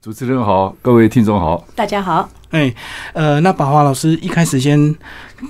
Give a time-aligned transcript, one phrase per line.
[0.00, 1.64] 主持人好，各位听众好。
[1.76, 2.74] 大家好，哎，
[3.12, 4.92] 呃，那宝华老师一开始先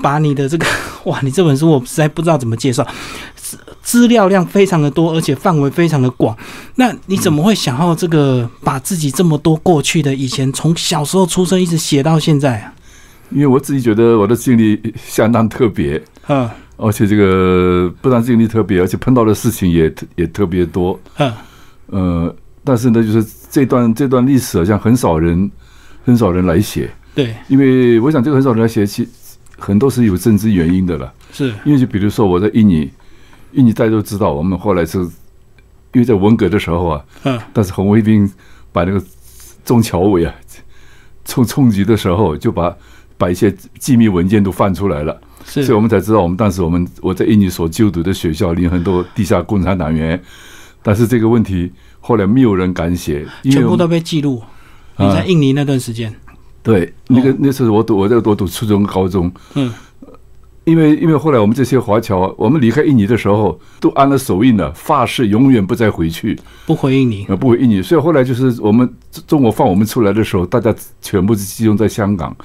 [0.02, 0.66] 把你的这个，
[1.04, 2.86] 哇，你这本书我实在不知道怎么介绍，
[3.34, 6.36] 资资料量非常的多，而且范围非常的广。
[6.74, 12.74] 那你怎么会想要这个把自己这么多过去的以前，从小时候出生一直写到现在啊？
[13.30, 20.98] 因为我自己觉得我的经历相当特别，嗯而且这个不但经历特别，而且碰到的事情也特也特别多。
[21.16, 21.32] 嗯
[21.86, 22.34] 呃，
[22.64, 25.50] 但是呢，就是这段这段历史好像很少人
[26.04, 29.08] 很少人来写，对，因为我想这个很少人来写，其
[29.58, 31.12] 很多是有政治原因的了。
[31.32, 32.90] 是，因为就比如说我在印尼，
[33.52, 37.40] 印尼大家都知道，我们后来是因为在文革的时候啊，嗯。
[37.52, 38.30] 但是红卫兵
[38.72, 39.02] 把那个
[39.64, 40.34] 中侨委啊
[41.24, 42.74] 冲冲击的时候，就把
[43.16, 50.20] 把一些机密文件都翻出来了，是，所以我们才知道，我们当时我们我在印尼所就读的学校里很多地下共产党员，
[50.82, 51.72] 但是这个问题
[52.02, 54.42] 后来没有人敢写，全部都被记录。
[54.96, 56.14] 啊你在印尼那段时间，
[56.62, 59.72] 对那个哦那时候我读我在我读初中高中，嗯，
[60.64, 67.80] 因为因为后来我们这些华侨，我们离开印尼的时候都安了手印了，发誓永远不再回去，不回印尼，呃，不回印尼。
[67.80, 68.88] 所以后来就是我们
[69.26, 72.36] 中国放我们出来的时候，大家全部是集中在香港。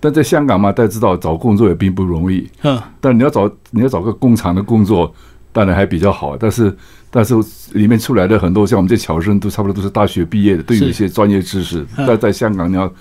[0.00, 2.46] 但在香港嘛，大家知道找工作也并不容易。
[2.62, 5.14] 嗯但你要找你要找个工厂的工作，
[5.52, 6.36] 当然还比较好。
[6.36, 6.76] 但是
[7.16, 7.32] 但是
[7.74, 11.86] 里面出来的很多像我们这侨生，都差不多都是大学毕业的，都有一些专业知识。
[11.96, 12.92] 嗯但在香港，你要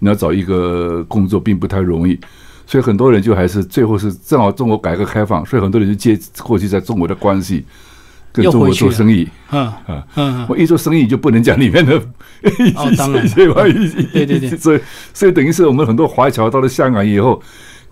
[0.00, 2.18] 你要找一个工作并不太容易。
[2.66, 7.64] 所以很多人就还是最后是正好中国改革开放，所以很多人就借过去在中国的关系，
[8.32, 9.28] 跟中国做生意。
[9.52, 11.96] 嗯啊嗯嗯，我一做生意就不能讲里面的
[12.74, 14.80] 哦当然 对对对所以
[15.14, 17.40] 所以等于是我们很多华侨到了香港以后，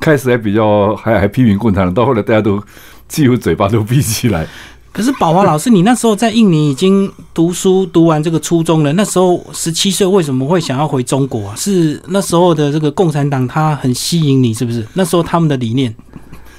[0.00, 2.60] 开始还比较还还批评共产党，到后来大家都
[3.06, 4.44] 几乎嘴巴都闭起来。
[4.92, 11.54] 可是宝华老师，你那时候在印尼已经读书读完这个初中了，那时候十七岁，为什么会想要回中国啊？
[11.56, 14.84] 是那时候的这个共产党他很吸引你，是不是？
[14.94, 15.94] 那时候他们的理念，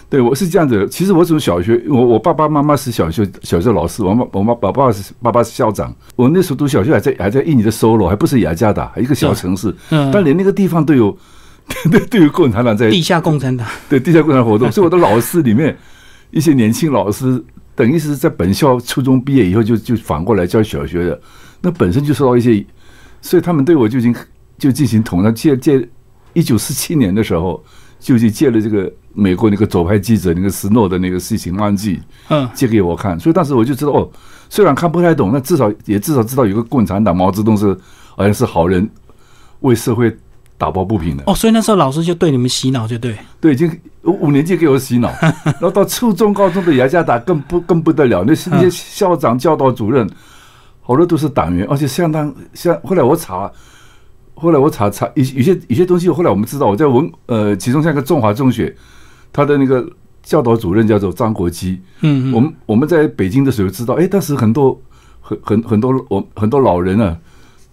[0.10, 5.94] 对我是这样子，其实我从小学，我我爸爸妈妈是小学小学老师，我妈我妈爸爸是爸爸是校长。
[6.16, 11.16] 我那时候读小学还在还在印尼的 Solo，，还不是雅加达，一个小城市，嗯，但连那个地方都有
[11.92, 15.78] 都都有共产党在地下共产党，对地下共产活动，所以我的老师里面
[16.32, 17.44] 一些年轻老师，
[17.80, 21.22] 等于是在本校初中毕业以后就就反过来教小学的，
[21.62, 22.66] 那本身就受到一些，
[23.22, 24.14] 所以他们对我就已经
[24.58, 25.34] 就进行统战。
[25.34, 25.88] 借借
[26.34, 27.64] 一九四七年的时候，
[27.98, 34.12] 就去借了这个美国那个左派记者那个斯诺的那个事情案记嗯借给我看，所以当时我就知道哦，
[34.50, 37.68] 虽然看不太懂，那至少也至少知道有个共产党毛泽东是
[38.18, 38.90] 好像是好人，
[39.62, 40.14] 为社会
[40.60, 41.24] 打抱不平的。
[41.26, 43.68] 哦，所以那时候老师就对你们洗脑，就对，对，已经
[44.04, 45.10] 五五年级给我洗脑，
[45.44, 50.08] 然后到初中、高中的雅加达更不更不得了，那是那些校长、教导主任，
[50.82, 52.80] 好多都是党员，而且相当像。
[52.84, 53.50] 后来我查，
[54.36, 58.76] 后来我查查有有些有些东西，后来我们知道，我在文呃，其中像一个中华中学，
[59.32, 59.90] 他的那个
[60.22, 64.80] 教导主任叫做张国基，嗯嗯，我们我们在北京的时候知道，哎，当时很多
[65.22, 67.18] 很很很多我很多老人啊，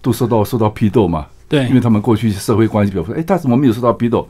[0.00, 4.29] 都受到受到批斗嘛，对因为，他们过去社会关系比较复杂，哎，他怎么没有受到批斗？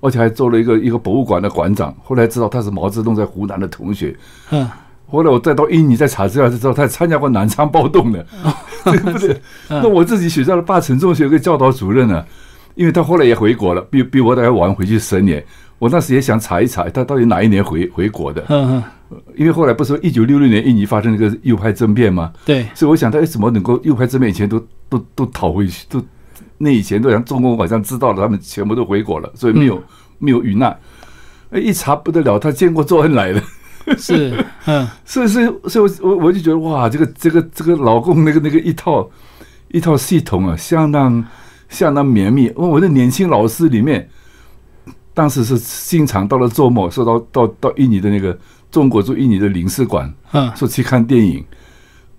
[0.00, 1.94] 而且还做了一个一个博物馆的馆长。
[2.04, 4.16] 后来知道他是毛泽东在湖南的同学。
[4.50, 4.68] 嗯
[5.10, 8.26] 后来我再到印尼再查资料，才知道他还参加过南昌暴动的，
[8.84, 9.32] 对不对？
[9.70, 12.22] 嗯那我自己学校的八城中学有个教导主任呢、
[12.74, 15.42] 因为他后来也回国了，比比我大概晚回去十年。
[15.78, 18.44] 我那时也想查一查，他到底哪一年回回国的？
[18.48, 22.30] 嗯嗯，因为后来不是一九六六年印尼发生那个右派政变吗？
[22.44, 26.02] 对，所以我想他哎，怎么能够右派政变以前都都都逃回去，都
[26.58, 29.82] 那以前都像中共好像知道了，他们全部都回国了，所以没有、
[30.18, 30.76] 没有遇难。
[31.50, 33.42] 哎，一查不得了，他见过周恩来了，
[33.96, 39.08] 是，嗯 所以所以所以我我我就觉得哇，这个这个这个老公那个那个一套
[39.68, 41.24] 一套系统啊，相当
[41.68, 42.52] 相当绵密。
[42.54, 44.08] 我的年轻老师里面，
[45.14, 48.36] 当时是经常到了周末，说到到到印尼的那个
[48.70, 51.44] 中国驻印尼的领事馆，嗯说去看电影。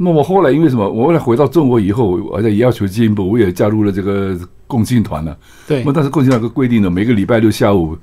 [0.02, 0.90] 那我后来因为什么？
[0.90, 5.38] 我后来回到中国以后，而且也要求进一步，我也加入了这个共青团了。
[5.68, 7.98] 对我，当时共青团有个规定呢，每个礼拜六下午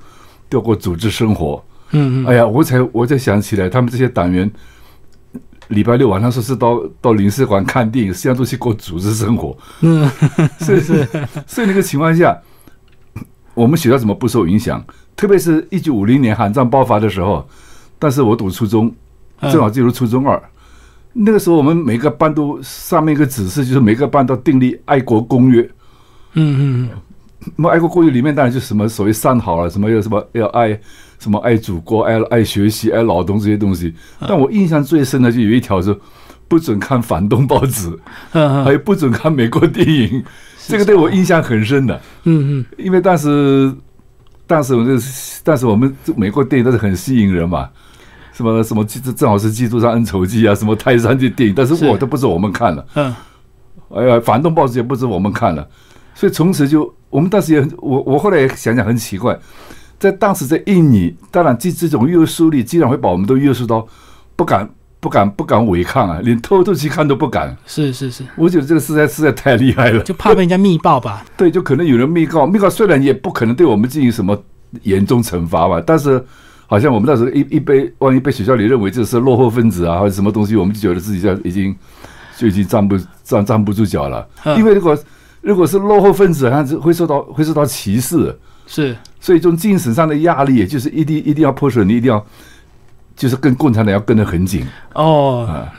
[0.51, 1.65] 都要过组织生活。
[1.93, 4.51] 嗯嗯，哎呀，我才我才想起来，他们这些党员
[5.69, 9.57] 礼拜六晚上说是到到领事馆看电影，实际上都去过组织生活。
[9.81, 10.07] 嗯，
[10.61, 11.09] 所以是，
[11.47, 12.37] 所以那个情况下，
[13.55, 14.85] 我们学校怎么不受影响？
[15.17, 17.49] 特别是一九五零年韩战爆发的时候，
[17.99, 18.95] 但是我读初中，
[19.41, 20.39] 嗯正好进入初中二。
[21.19, 25.63] 那个时候，我们每个班都上面一个指示，就是每个班都订立爱国公约。
[26.35, 26.91] 嗯嗯嗯
[27.57, 30.79] 那么爱国公约里面当然就什么所谓三好了，什么要什么要爱
[31.19, 33.95] 什么爱祖国、爱爱学习、爱劳动这些东西。
[34.21, 35.97] 但我印象最深的就有一条是
[36.49, 37.91] 不准看反动报纸，
[38.31, 40.25] 还有不准看美国电影，
[40.67, 42.01] 这个对我印象很深的。
[42.25, 43.73] 嗯嗯，因为当时，
[44.47, 45.07] 当时我们这，
[45.45, 47.71] 当时我们这美国电影都是很吸引人嘛，
[48.37, 53.15] 什么什么基正好是基督山恩仇记啊，什么泰山这电影，但是是我都不是我们看了，嗯，
[53.95, 55.67] 哎呀，反动报纸也不是我们看了，
[56.15, 59.39] 所以从此就我们当时也很，我我后来也想想很奇怪，
[59.99, 63.87] 在当时在印尼，当然这这种约束力，竟然会把我们都约束到
[64.37, 64.69] 不敢
[65.01, 67.57] 不敢不敢违抗啊，连偷偷去看都不敢。
[67.65, 70.03] 是是是，我觉得这个实在实在太厉害了。
[70.03, 71.25] 就怕被人家密报吧？
[71.39, 74.37] 对，就可能有人密告，密告虽然也不可能对我们进行什么
[74.83, 76.23] 严重惩罚吧，但是
[76.67, 81.75] 好像我们那时候一一被万一被学校里认为这是落后分子啊，或者什么东西，我们就觉得自己在已经
[82.37, 84.27] 就已经站不站站不住脚了。
[84.45, 84.99] 嗯因为如果
[85.41, 88.37] 如果是落后分子，他是会受到会受到歧视，
[88.67, 92.25] 是所以这种精神上的压力，也就是一定一定要迫使你一定要。
[93.17, 95.73] 就是跟共产党要跟得很紧哦，啊，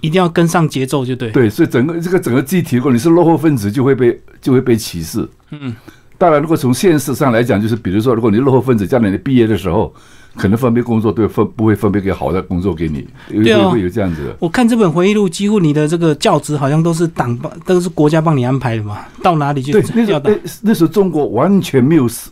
[0.00, 1.28] 一定要跟上节奏，就对。
[1.32, 5.28] 对，所以整个这个整个集体，如果你是落后分子，就会被就会被歧视。
[5.50, 5.74] 嗯，
[6.16, 9.92] 当然，如果从现实上来讲，就是比如说，如果你落后分子，将来你毕业的时候，
[10.36, 14.36] 可能分配工作对分不会分配给好的工作给你，会对啊会会有这样子的。
[14.40, 20.12] 我看这本回忆录，几乎你的这个教职好像都是党帮，都是国家帮你安排的嘛，到哪里就对，那时。
[20.12, 22.30] 候那那时候中国完全没有私，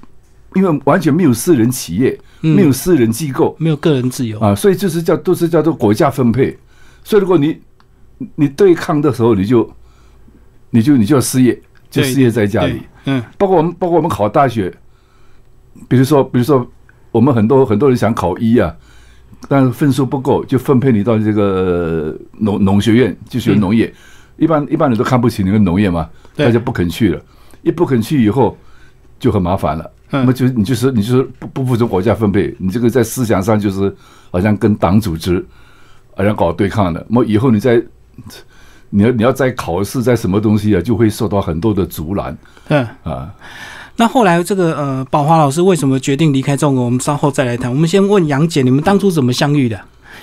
[0.55, 4.39] 因为完全没有私人企业，嗯没有私人机构没有个人自由。
[4.41, 6.57] 啊，所以就是叫都是叫做国家分配。
[7.05, 7.59] 所以如果你
[8.35, 9.71] 你对抗的时候，你就
[10.71, 11.61] 你就你就要失业，
[11.91, 12.83] 就失业在家里。
[13.05, 14.73] 嗯，包括我们，包括我们考大学，
[15.89, 16.65] 比如说，比如说，
[17.13, 18.75] 我们很多很多人想考医啊，
[19.49, 23.93] 但是分数不够，就分配你到这个农农学院去学农业。
[24.39, 27.23] 一般一般人都看不起那个农业嘛，对大家不肯去了。
[27.63, 28.57] 一不肯去以后，
[29.21, 29.85] 就很麻烦了。
[30.11, 33.95] 嗯那么就是你就是你就是不不服从国家分配，你这个在思想上就是
[34.31, 35.45] 好像跟党组织
[36.17, 37.05] 好像搞对抗的。
[37.09, 37.83] 那么以后你在
[38.91, 42.37] 你要你要在考试在什么东西啊，就会受到很多的阻拦
[42.69, 42.87] 嗯。
[43.05, 43.33] 啊。
[44.03, 46.85] 那后来这个呃，宝华老师为什么决定离开中国？
[46.85, 47.71] 我们稍后再来谈。
[47.71, 49.81] 我们先问杨姐，你们当初怎么相遇的？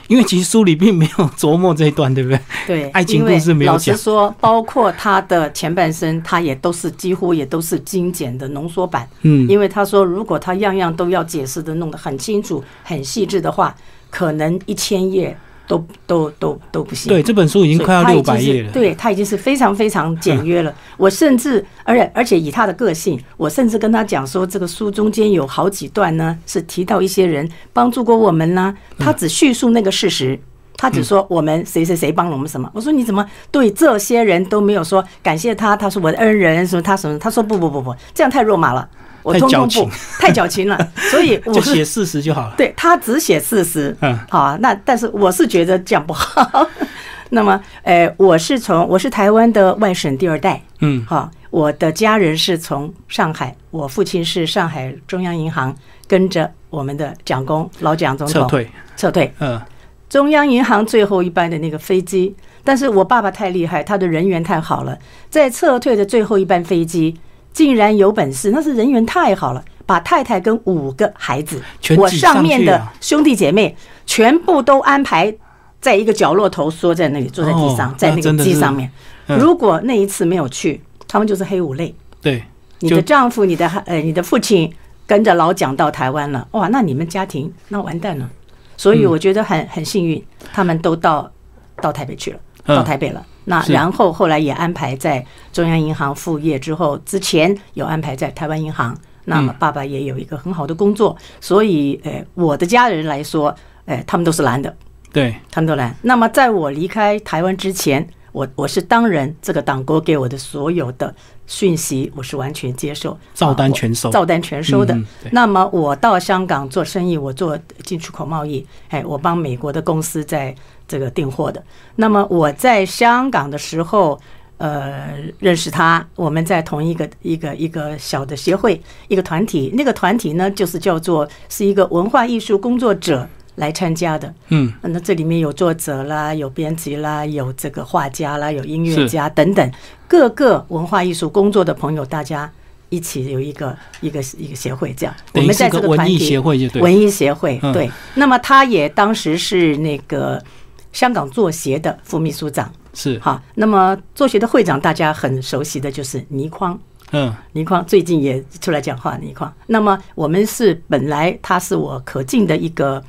[0.09, 2.39] 因为其实书里并没有琢磨这一段，对不对？
[2.67, 9.07] 对， 爱情故事没有老实说，包括他的前半生，他也都是几乎也都是精简的浓缩版。
[9.21, 13.73] 嗯，因为他说，如果他样样都要解释的弄得很清楚、很细致的话，
[14.09, 15.37] 可能一千页
[15.69, 17.07] 都都都都不行。
[17.07, 18.71] 对，这本书已经快要六百页了。
[18.71, 20.73] 对他已经是非常非常简约了。
[20.97, 28.75] 我甚至，而且而且以他的个性，我甚至跟他讲说，这个书中间有好几段呢，是提到一些人帮助过我们呢。
[28.97, 30.39] 他只叙述那个事实。
[30.81, 35.75] 他只说我们谁谁谁帮了我们什么，我说你怎么对这些人都没有说感谢他？
[35.75, 37.19] 他是我的恩人，什么他什么？
[37.19, 38.87] 他说不不不不，这样太肉麻了，
[39.29, 40.91] 我太通通矫情不，太矫情了。
[41.11, 42.53] 所以 我就写事实就好了。
[42.57, 46.67] 对他只写事实，嗯好啊，那但是我是觉得这样不好。
[47.31, 55.75] 那么，呃，我是从我是台湾的外省第二代，嗯哈，我的家人是从上海，我父亲是上海中央银行
[56.07, 58.69] 跟着我们的蒋公老蒋总统撤退。
[58.97, 59.61] 撤退，嗯
[60.09, 64.97] 中央银行最后一班的那个飞机，但是我爸爸太厉害，他的人缘太好了，
[65.29, 67.15] 在撤退的最后一班飞机，
[67.53, 71.61] 竟然有本事，那是人缘太好了，把太太跟五个孩子，
[71.97, 73.75] 我上上面的兄弟姐妹
[74.05, 75.33] 全部都安排
[75.81, 78.89] 在一个角落头，缩在那里，坐在地上，哦在那个机上面。
[79.27, 81.93] 嗯如果那一次没有去，他们就是黑五类。
[82.19, 82.43] 对，
[82.79, 84.73] 你的丈夫、你的呃、你的父亲
[85.05, 88.27] 跟着老蒋到台湾了，哇，那你们家庭那完蛋了。
[88.75, 91.31] 所以嗯我觉得很很幸运，他们都到
[91.79, 93.23] 到台北去了，嗯到台北了。
[93.49, 98.95] 那然后后来也安排在中央银行副业之后，之前有安排在台湾银行。
[99.25, 103.53] 那么嗯爸爸也有一个很好的工作，所以呃，我的家人来说，
[103.85, 104.75] 呃，他们都是蓝的，
[105.13, 105.95] 对，他们都蓝。
[106.01, 111.13] 那么在我离开台湾之前，我我是当然这个党国给我的所有的
[111.45, 114.97] 讯息，我是完全接受，照单全收照单全收的。
[115.31, 120.55] 那么我到香港做生意，我做进出口贸易，哎，我帮美国的公司在
[120.89, 121.63] 这个订货的。
[121.95, 124.19] 那么我在香港的时候。
[124.59, 128.77] 呃，认识他，我们在同一个一个一个小的协会，
[129.07, 129.71] 一个团体。
[129.73, 134.33] 那个团体呢，就是叫做是一个文化艺术工作者来参加的。
[134.49, 139.71] 嗯那这里面有作者啦，有编辑啦，有这个画家啦，有音乐家等等，
[140.09, 142.51] 各个文化艺术工作的朋友，大家
[142.89, 145.15] 一起有一个一个一个协会，这样。
[145.35, 146.81] 我们在是个文艺这个团体协会就对。
[146.81, 147.89] 文艺协会嗯对。
[148.15, 150.43] 那么他也当时是那个
[150.91, 156.77] 香港作协的副秘书长，是，好，那么作协的会长大家很熟悉的就是倪匡。
[157.11, 159.51] 嗯倪匡最近也出来讲话，倪匡。
[159.65, 163.03] 那么我们是本来他是我可敬的一个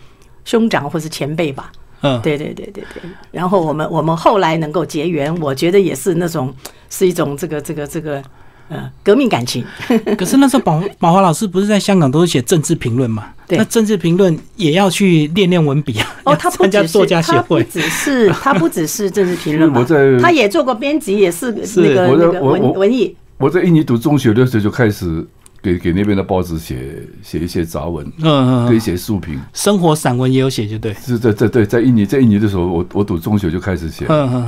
[0.45, 1.71] 兄长或是前辈吧，
[2.01, 3.03] 嗯，对对对对对。
[3.31, 6.55] 然后我们我们后来能够结缘，我觉得也是那种
[6.89, 8.23] 是一种这个这个这个
[8.71, 9.63] 呃革命感情。
[10.17, 13.27] 可是那时候宝宝华老师不是在香港都是写政治评论嘛？
[13.47, 16.07] 对那政治评论也要去练练文笔啊。
[16.25, 23.15] 哦，他不只是参加作家协会，他不只是他不只是政治评论我在他也做过编辑，也是是那个文文艺。
[23.37, 25.27] 我在印尼读中学的时候就开始
[25.63, 29.41] 给给那边的报纸写写一些杂文，嗯嗯可以嗯，写书评。
[29.53, 30.95] 生活散文也有写，就对。
[30.95, 34.43] 是在在对，在印尼在印尼的时候，我我读中学就开始写，嗯嗯，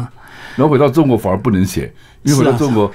[0.56, 2.92] 然后回到中国反而不能写，因为回到中国，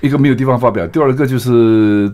[0.00, 2.10] 一个没有地方发表，第二个就是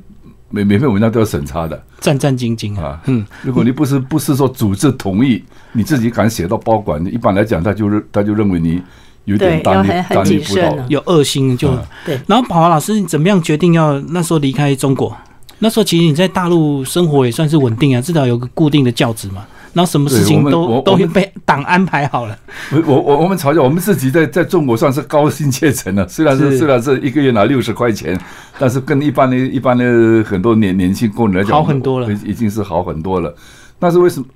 [0.50, 3.00] 每每篇文章都要审查的战战兢兢啊啊。。
[3.06, 8.82] 嗯，如果你不是不是说组织同意，你自己敢写到包管，一般来讲他就认他就认为你
[9.24, 10.86] 有点对大逆要很很大逆不道谨慎啊。
[10.88, 11.78] 有恶心就嗯。
[12.04, 15.16] 对，然后宝华老师，你怎么样决定要那时候离开中国？
[15.58, 19.44] 那时候其实你在大陆生活也算是稳定啊，至少有个固定的教职嘛。
[19.76, 22.34] 然后什么事情都都被党安排好了。
[22.72, 28.18] 我我我我们嘲笑我们自己在在中国算是高薪阶层了， 虽然是是虽然是一个月拿六十块钱，
[28.58, 33.34] 但是跟一般的一般的很多年年轻工人来讲，好很多了已已经是好很多了。
[33.78, 34.26] 但是为什么？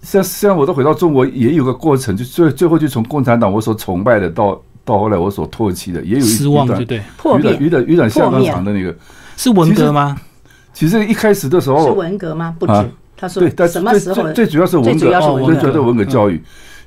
[0.00, 8.96] 像像我都回到中国，也有个过程，就最最后就从共产党我所崇拜的到到后来我所唾弃的，也有一失望，一段就对，破有点有灭点有点相当破灭长的那个。
[9.36, 10.16] 是文革吗？
[10.72, 12.56] 其实一开始的时候是，文革吗？
[12.58, 12.86] 不止啊，
[13.20, 16.40] 他说对，但是什么时候最最最主要是文革，最主要是文革教育。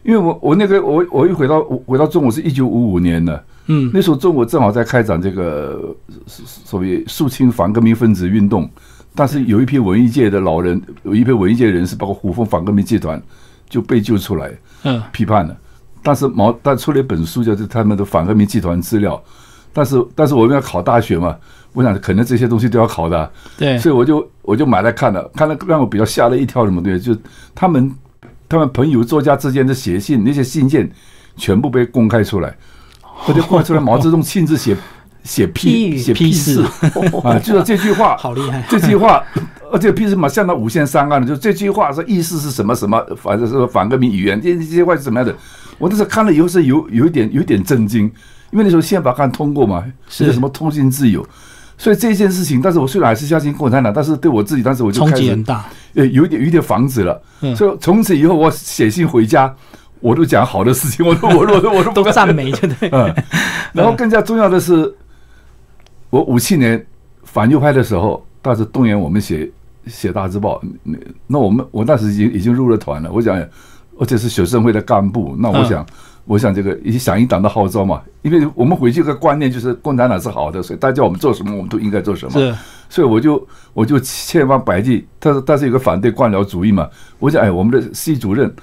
[0.04, 5.96] 因为我我那个我我一回到我回到中国是一九五五年的，嗯，那时候中国正好在开展这个
[6.28, 8.70] 所所谓肃清反革命分子运动，
[9.16, 13.22] 但是有一批文艺界的老人，有一批文艺界人士，包括虎风反革命集团，
[13.70, 14.52] 就被救出来
[14.84, 15.56] 嗯，批判了。
[16.02, 19.22] 但是毛但出了一本书，叫做他们的反革命集团资料。
[19.72, 21.34] 但是但是我们要考大学嘛，
[21.74, 27.00] 我想可能这些东西都要考的啊、对，所以我就我就买来看了，看了让我比较吓了一跳，什么东西？
[27.00, 27.20] 就
[27.56, 27.92] 他们
[28.48, 30.90] 他们朋友作家之间的写信，那些信件
[31.36, 32.56] 全部被公开出来，
[33.28, 34.78] 而且公开出来，毛泽东亲自写
[35.24, 36.62] 写批写批示示
[37.24, 38.64] 啊，就说这句话，好厉害。
[38.70, 39.24] 这句话，
[39.72, 45.36] 而且批示嘛相当五线三案的，就这句话是意思是什么什么，反正是反革命语言，这这些话是怎么样的？
[45.80, 48.04] 我那时候看了以后是有有一点有一点震惊，
[48.52, 51.26] 因为那时候宪法刚通过嘛，是那个什么通信自由。
[51.84, 57.22] 所以这件事情，但是我虽然还是相信共产党，但是对我自己，当时我就冲开始击很大，呃有一点有一点防止了。
[57.42, 57.54] 嗯。
[57.58, 59.54] 所以从此以后，我写信回家，
[60.00, 62.90] 我都讲好的事情，我都 我都我都我都赞美，就对。
[62.94, 63.14] 嗯，
[63.74, 64.96] 然后更加重要的是，
[66.10, 66.82] 我五七年
[67.26, 69.52] 反右派的时候，当时动员我们写
[69.88, 70.98] 写大字报，那
[71.28, 73.38] 那我们我那时已经已经入了团了，我想，
[74.00, 75.66] 而且是学生会的干部，那我嗯。
[75.68, 75.86] 想。
[76.26, 82.32] 我想这个也响应党的号召嘛，因为我们回去个观念就是共产党是好的，所以大家叫我们做什么，我们都应该做什么。
[82.32, 82.56] 是，
[82.90, 86.90] 所以我就我就千方百计，但是但是有个反对官僚主义嘛，
[87.20, 88.54] 我想哎，我们的系主任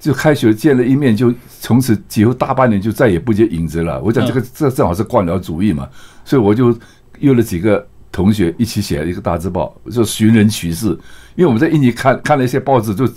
[0.00, 4.00] 就开学见了一面，就从此几乎大半年就再也不见影子了。
[4.02, 5.86] 我讲这个这正好是官僚主义嘛，
[6.24, 6.74] 所以我就
[7.18, 10.88] 约了几个同学一起写了一个大字报，就寻人启事。
[11.34, 13.08] 因为我们在印尼看看了一些报纸，就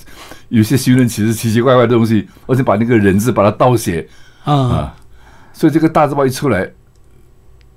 [0.47, 4.07] 有些寻人启事奇奇怪怪的东西，而且把那个人字把它倒写，
[4.45, 4.95] 嗯，啊，
[5.51, 6.71] 所以这个大字报一出来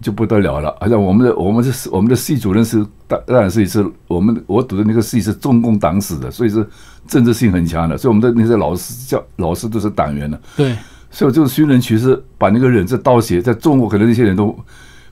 [0.01, 0.77] 就不得了了。
[0.81, 6.65] 好像我们的我们是我们的系主任是当当然是是我们我读的那个系是中共党史的，所以是
[7.09, 7.99] 政治性很强的。
[7.99, 10.77] 所以我们的那些老师教老师都是党员的，对，
[11.11, 14.57] 所以我这种寻人启事把那个人字倒写，在中国可能那些人都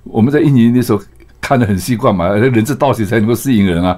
[0.04, 1.02] 我们在印尼那时候
[1.46, 3.96] 看得很习惯嘛，人字倒写才能够吸引人啊。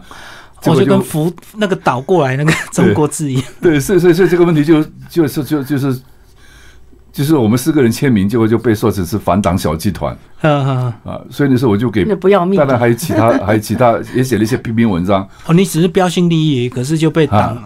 [0.60, 3.44] 结我就跟福那个倒过来那个中国字一样。
[3.62, 6.00] 对，所以所以所以这个问题就就是就就是
[7.12, 10.14] 就是我们四个人签名，结果就被说成是反党小集团。
[10.42, 10.92] 啊，
[11.30, 17.56] 所以那时候我就给那不要命当然还有其他 还有其他也写了一些批评文章，哦，你只是标新立异，可是就被党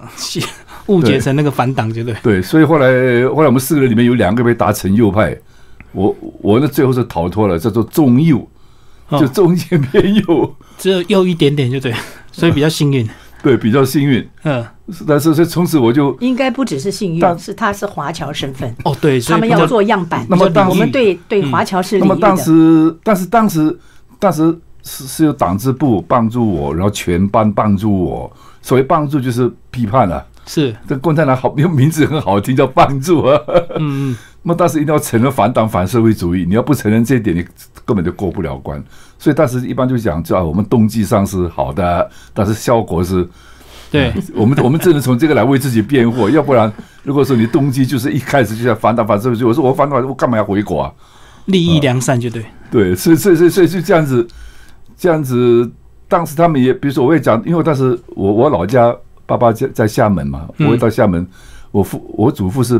[0.86, 2.14] 误解成那个反党，就对。
[2.22, 2.86] 对，所以后来
[3.28, 5.36] 后来我们四个人里面有两个被打成右派，
[5.92, 8.46] 我我呢最后是逃脱了，叫做中右，哦
[9.18, 11.94] 就中间偏右，只有又一点点就对，
[12.30, 13.08] 所以比较幸运。
[13.42, 14.64] 对，比较幸运，嗯，
[15.04, 20.24] 但是所以从此我就应该不只是幸运，是他是华侨身份，哦对，所他们要做样板。
[20.30, 22.36] 那么当我们对对华侨是那么当。
[22.36, 23.76] 时，但是当时，
[24.20, 28.32] 当时是是有党支部帮助我，然后全班帮助我。
[28.60, 33.36] 所谓帮助就是批判了、是，这共产党好，因为名字很好听，叫帮助啊。
[33.74, 37.46] 嗯嗯，那么当时一定要承认反党反社会主义，你要不承认这一点，你
[37.84, 38.82] 根本就过不了关。
[39.18, 43.28] 所以当时一般就讲，叫我们动机上是好的， 但是效果是
[43.90, 46.72] 对， 我们我们只能从这个来为自己辩护，要不然
[47.04, 50.92] 如果说你动机就是一开始就想反党反社会主义，我说我反党我干嘛要回国啊？
[51.46, 52.44] 利益良善就对。
[52.70, 54.26] 对，所以所以所以所以就这样子，
[54.96, 55.70] 这样子。
[56.08, 58.94] 当时他们也，比如说我也讲，因为当时我我老家
[59.24, 61.26] 爸爸在在厦门嘛，我嗯会到厦门，
[61.70, 62.78] 我父我祖父是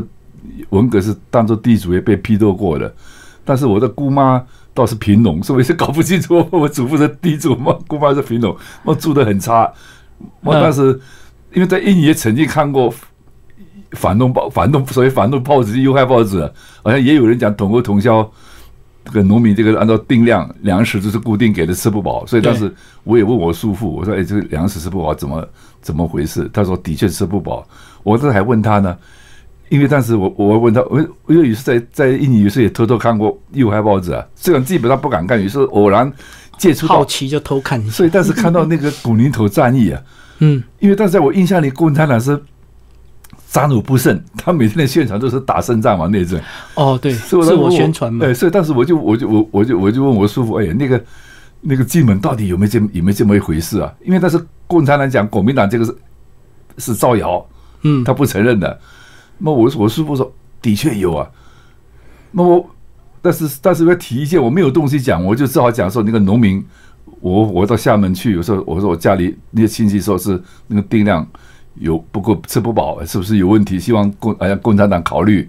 [0.69, 2.93] 文革是当做地主也被批斗过的，
[3.45, 9.71] 但是我的姑妈倒是贫农，所以是搞不清楚我祖父是地主嘛，姑妈是贫农，我住的很差。
[10.41, 10.99] 我当时
[11.53, 12.93] 因为在印尼也曾经看过
[13.91, 16.41] 反动报、反动所谓反动报纸、右派报纸，
[16.83, 18.27] 好像也有人讲统购统销，
[19.05, 22.25] 这个农民这个按照定量粮食就是固定给的，吃不饱。
[22.25, 22.73] 所以当时
[23.03, 25.47] 我也问我叔父，我说：“哎，这个粮食吃不饱，怎么
[25.81, 27.67] 怎么回事？”他说：“的确吃不饱。”
[28.01, 28.97] 我这还问他呢。
[29.73, 36.13] 因为当时我我问他，我我有一次在在印尼有时也偷偷看过右派报纸啊，虽然基本上不敢看，有时候偶然
[36.59, 37.91] 接触到，好奇就偷看一下。
[37.91, 39.99] 所以但是看到那个古宁头战役啊，
[40.37, 42.39] 嗯，因为但是在我印象里，共产党是
[43.49, 46.39] 战无不胜，他每天的现场都是打胜仗嘛那阵。
[46.75, 48.23] 哦，对，所以自我宣传嘛。
[48.23, 51.03] 对，所以当时我就我就我我就我就问我叔父，哎呀，那个
[51.61, 53.91] 那个金门到底有没有这有没有这么一回事啊？
[54.05, 55.95] 因为但是共产党讲国民党这个是
[56.77, 57.43] 是造谣，
[57.81, 58.79] 嗯，他不承认的。
[59.43, 60.33] 那我我师傅说。
[60.63, 61.29] 的确有啊，
[62.31, 62.65] 那我
[63.21, 66.63] 但是但是要提意见，我没有东西讲，我就只好讲说那个农民，
[67.19, 71.27] 我我到厦门去，有时候我说我家里那些亲戚说是那个定量
[71.75, 73.77] 有不够吃不饱，是不是有问题？
[73.77, 75.45] 希望共哎呀共产党考虑。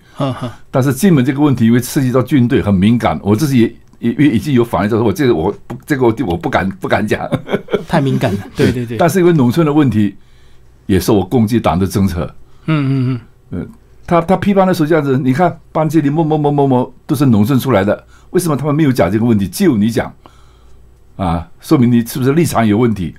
[0.69, 7.31] 但是金门这个问题因为涉及到军队很敏感，我自己也也已经有反应，说我这个我不这个我我不敢不敢讲，
[7.87, 8.41] 太敏感了。
[8.57, 8.99] 对对对。
[8.99, 10.17] 但是因为农村的问题，
[10.87, 12.35] 也是我攻击党的政策。
[12.67, 13.21] 嗯嗯嗯
[13.51, 13.69] 嗯。
[14.07, 20.13] 他他批判的时候这样子，你看班级里某某某某某都是农村出来的，为什么他们没有讲这个问题，只有你讲？
[21.17, 23.15] 啊，说明你是不是立场有问题？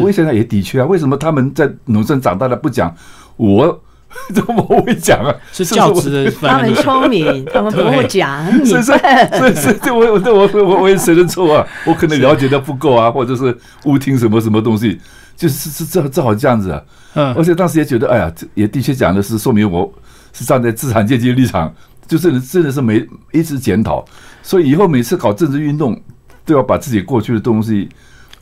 [0.00, 2.94] 我现在也的确啊，为什么他们在农村长大的不讲？
[3.36, 3.82] 我
[4.32, 5.34] 怎么会讲啊？
[5.52, 8.46] 是教师的， 他们聪明，他们 不会讲。
[8.64, 15.00] 是是是是，对我我我我我也承认错啊，我可能了解的不够啊，或者是误听什么什么东西，
[15.36, 16.82] 就是是这正好这样子啊。
[17.14, 19.92] 嗯，而且当时也觉得，哎呀，也的确讲的是说明我。
[20.32, 21.72] 是站在资产阶级立场，
[22.06, 24.04] 就是真的是没一直检讨，
[24.42, 26.00] 所以以后每次搞政治运动，
[26.44, 27.88] 都要把自己过去的东西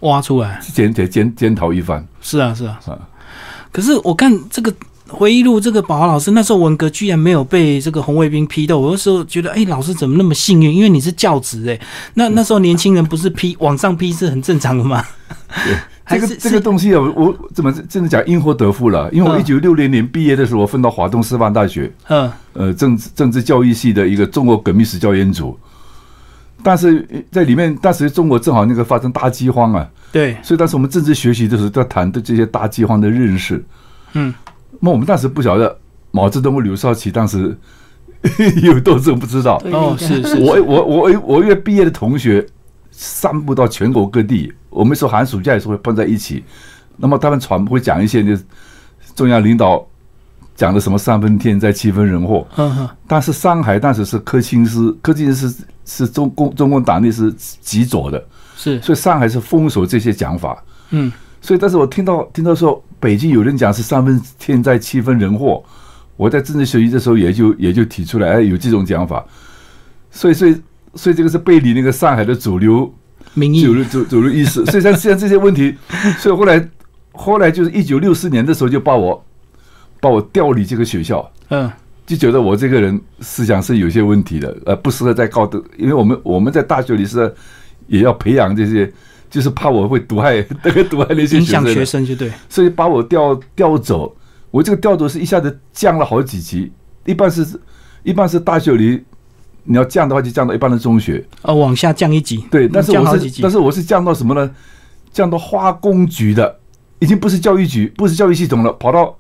[0.00, 2.07] 挖出来，检检检检讨一番。
[2.21, 2.98] 是啊，是啊，是啊。
[3.70, 4.72] 可是我看这个
[5.09, 10.75] 回忆录，这个宝华老师那时候文革居然没有被这个红卫兵批斗，我那时候觉得，哎，老师怎么那么幸运？
[10.75, 11.81] 因为你是教职，哎，
[12.14, 15.05] 那那时候年轻人不是批往上批是很正常的吗？
[15.64, 15.77] 对。
[16.11, 19.11] 这个这个东西啊，我怎么真的讲因祸得福了？
[19.12, 25.55] 因为我一九六零年毕业的时候，我分到华东师范大学，嗯，呃，政治政治教育系的一个中国革命史教研组。
[26.62, 33.62] 但是在里面，当时中国正好那个发生大饥荒啊，对，所以当时我们政治学习的时候，都要谈对这些大饥荒的认识。
[34.14, 34.33] 嗯，
[34.81, 35.78] 那我们当时不晓得
[36.11, 37.57] 毛泽东和刘少奇当时
[38.62, 39.62] 有斗争不知道。
[39.72, 42.46] 哦，是是，我我我我一个毕业的同学。
[43.00, 46.42] 散布到全国各地，我们说寒暑假也是会碰在一起。
[46.96, 48.42] 那么他们传会讲一些，就
[49.14, 49.87] 中央领导
[50.57, 52.44] 讲的什么三分天灾七分人祸。
[53.07, 58.26] 但是上海当时是柯清斯，柯清斯是是中共中共党内是极左的，
[58.57, 60.61] 是，所以上海是封锁这些讲法。
[60.90, 65.64] 嗯，所以但是我听到听到说北京有人讲是三分天灾七分人祸，
[66.16, 69.24] 我在政治学习的时候也就也就提出来，哎，有这种讲法。
[70.11, 70.56] 所以所以。
[70.94, 72.92] 所以这个是背离那个上海的主流
[73.34, 74.64] 民意、主流主主流意识。
[74.64, 75.76] 所以像像这些问题，
[76.18, 76.68] 所以后来
[77.12, 79.22] 后来就是一九六四年的时候，就把我
[80.00, 81.30] 把我调离这个学校。
[81.50, 81.70] 嗯，
[82.06, 87.32] 就觉得我这个人思想是有些问题的，呃，不适合在高等，因为我们我们在大学里是
[87.87, 88.90] 也要培养这些，
[89.30, 92.32] 就是怕我会毒害 那个毒害那些影响学生，就对。
[92.48, 94.14] 所以把我调调走，
[94.50, 96.72] 我这个调走是一下子降了好几级，
[97.04, 97.46] 一般是
[98.02, 99.04] 一般是大学里。
[99.70, 101.22] 你要降的话，就降到一般的中学。
[101.42, 102.38] 哦，往下降一级。
[102.50, 104.50] 对，但是我是，但是我是降到什么呢？
[105.12, 106.58] 降到化工局的，
[107.00, 109.14] 已经不是教育局，不是教育系统了，跑到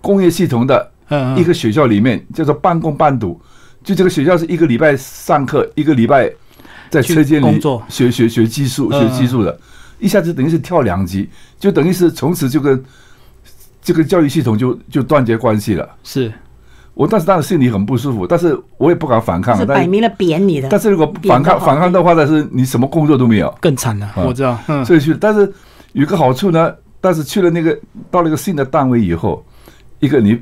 [0.00, 0.90] 工业系统的
[1.36, 3.38] 一个学校里面，叫做半工半读。
[3.84, 6.32] 就这个学校是一个礼拜上课，一个礼拜
[6.92, 9.58] 在车间里学学学技术，学技术的，
[9.98, 11.26] 一下子等于是跳两级，
[11.58, 12.84] 就等于是从此就跟
[13.80, 15.88] 这个教育系统就就断绝关系了。
[16.04, 16.30] 是。
[16.94, 19.56] 我当时当时心里很不舒服，但是我也不敢反抗。
[19.56, 20.68] 是摆明了贬你的。
[20.68, 24.12] 但是如果反抗反抗的话，但是你什么工作都没有，更惨了。
[24.16, 25.16] 我知道，所以去。
[25.18, 25.50] 但是
[25.94, 27.74] 有个好处呢，但是去了那个
[28.10, 29.42] 到了一个新的单位以后，
[30.00, 30.38] 一个你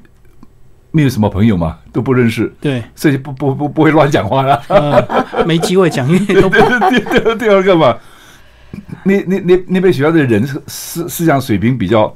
[0.91, 2.53] 没有什么朋友嘛，都不认识。
[2.61, 4.63] 对，所以不不不不会乱讲话了，
[5.47, 6.57] 没机会讲，因 为都不
[6.91, 7.97] 第第二个嘛，
[9.05, 12.15] 那那那那边学校的人思思想水平比较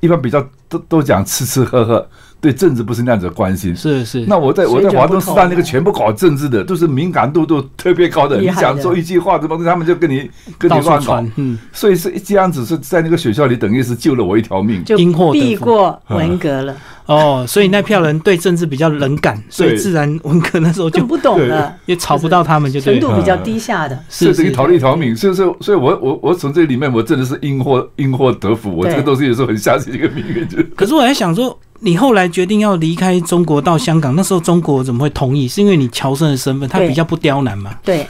[0.00, 2.06] 一般，比较都都讲吃吃喝喝。
[2.40, 4.26] 对政治不是那样子关心，是是。
[4.26, 8.38] 那我在我在华东师大那个全部搞政治的，都是敏感度都特别高的。
[8.38, 11.24] 你想说一句话，什么他们就跟你跟你乱搞。
[11.36, 14.94] 嗯，所以是这样子是在那个学校里，等于是救了我一条命，就
[15.32, 16.76] 避过文革了。
[17.06, 23.00] 哦，所以那票人对政治比较冷感，所以自然文革那时候就更不懂了，也吵不到他们，就对了。
[23.00, 23.98] 程度比较低下的。
[24.08, 29.04] 是是这个逃离逃命，所以说，所以我我我从这里面我真的是因祸因祸得福，我这个对。
[29.04, 35.46] 东西有时候很相信这个命运，就 可是我在想说，你后来决定要离开中国到香港，那时候中国怎么会同意？
[35.46, 37.78] 是因为你侨生的身份，他比较不刁难嘛？
[37.84, 38.06] 对，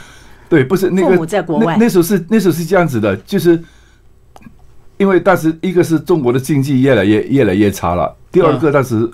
[0.47, 1.75] 对，不是那个在国外。
[1.77, 3.61] 那那时候是那时候是这样子的，就是
[4.97, 9.09] 因为当时一个是中国的经济越来越越来越差了，第二个当时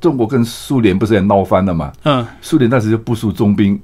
[0.00, 3.80] 中国跟苏联不是也闹翻了嘛，嗯，苏联当时就部署重兵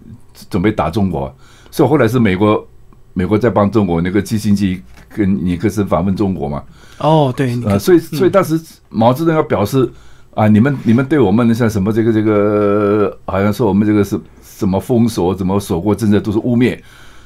[0.48, 1.34] 准备打中国，
[1.70, 2.66] 所以后来是美国
[3.12, 6.62] 美国在帮中国那个基辛格跟尼克森访问中国嘛，
[6.98, 9.90] 哦，对，你呃，所以所以当时毛泽东要表示
[10.34, 16.78] 啊，你们你们对我们像什么这个这个，好像说我们这个是什么封锁、怎么锁国政策都是污蔑，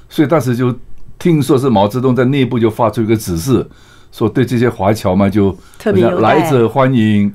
[0.08, 0.74] 所以当时就
[1.18, 3.64] 听说是毛泽东在内部就发出一个指示，
[4.16, 5.54] 说对这些华侨嘛就
[6.20, 7.30] 来者欢迎，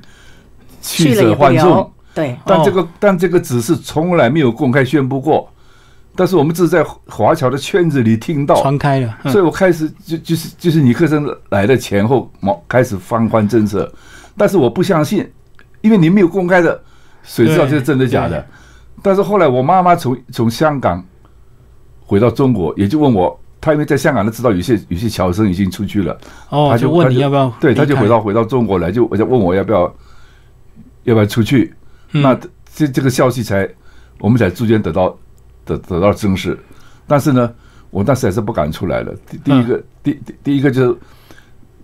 [0.80, 1.88] 去者欢送。。
[2.12, 5.48] 对，但这个、但这个只是从来没有公开宣布过，
[6.16, 13.90] 但是我们只是在华侨的圈子里听到，传开了，嗯所以我开始就就是就是尼克森来的前后，毛开始放宽政策，
[14.36, 15.30] 但是我不相信，
[15.82, 16.82] 因为你没有公开的，
[17.22, 18.44] 谁知道这是真的假的？
[19.00, 21.02] 但是后来我妈妈从从香港
[22.04, 26.18] 回到中国，也就问我，她因为在香港都知道有些有些侨生已经出去了，
[26.50, 27.48] 哦，他就就问你要不要？
[27.60, 29.82] 对，他就回到回到中国来，就我就问我要不要
[31.04, 31.72] 要不要出去，
[32.10, 32.36] 嗯那
[32.74, 33.68] 这这个消息才
[34.18, 35.16] 我们才逐渐得到
[35.64, 36.58] 得得到证实，
[37.06, 37.48] 但是呢，
[37.90, 39.14] 我当时还是不敢出来了。
[39.30, 40.96] 第第一个，第第第一个就是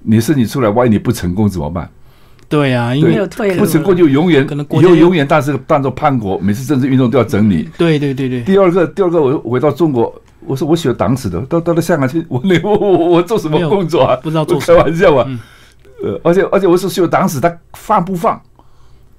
[0.02, 1.88] 你是你出来，万一你不成功怎么办？
[2.48, 3.94] 对啊，因为有退不成功。
[3.94, 7.68] 就永远可能国家又以后永远但是当做叛国，每次政治运动都要整你。
[7.78, 10.12] 对对对对，第二个，第二个我回到中国，
[10.46, 14.16] 我说我学党史的，到到了香港去，我我我我我做什么工作啊？
[14.22, 15.24] 不知道做什么开玩笑啊。
[15.28, 15.38] 嗯
[16.00, 18.40] 呃，而且而且我是学党史，他放不放？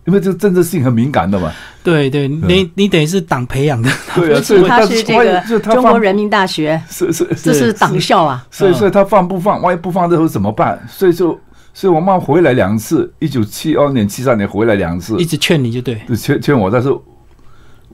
[0.06, 1.52] 因为这个政治性很敏感的嘛。
[1.84, 8.48] 对对，你你等于是党培养的， 对所以他是这个中国人民大学，是是这是党校啊。
[8.50, 9.62] 所以所以他放不放？
[9.62, 10.82] 万一不放之后怎么办？
[10.88, 11.38] 所以就
[11.74, 16.90] 所以我妈回来两次，一九七二年、七三年回来两次一，直劝你就对，就劝劝我，但是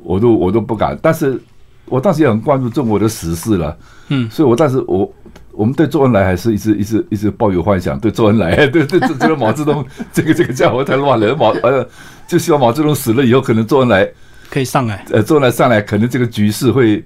[0.03, 0.95] 我都我都不敢。
[1.01, 1.41] 但是
[1.87, 3.77] 我当时也很关注中国的时事了，
[4.09, 5.13] 嗯，所以我当时我
[5.51, 11.87] 我们对周恩来还是一直一直一直抱有幻想，对周恩来， 对对这，这个毛泽东这个这个家伙太乱了，毛呃
[12.27, 14.09] 就希望毛泽东死了以后，可能周恩来
[14.49, 17.03] 可以上来，呃周恩来上来，可能这个局势会。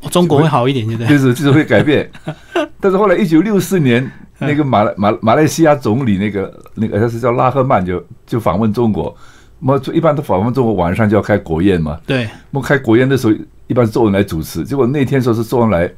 [0.00, 1.08] 哦中国会好一点，对不对？
[1.08, 2.10] 就是就是会改变。
[2.80, 9.14] 但是后来一九六四年，那个马来马马来西亚总理那个那个他是叫拉赫曼就就访问中国，
[9.60, 12.00] 那么一般都访问中国晚上就要开国宴嘛。
[12.06, 13.34] 对，那么开国宴的时候，
[13.66, 15.90] 一般是周恩来主持，结果那天说是周恩来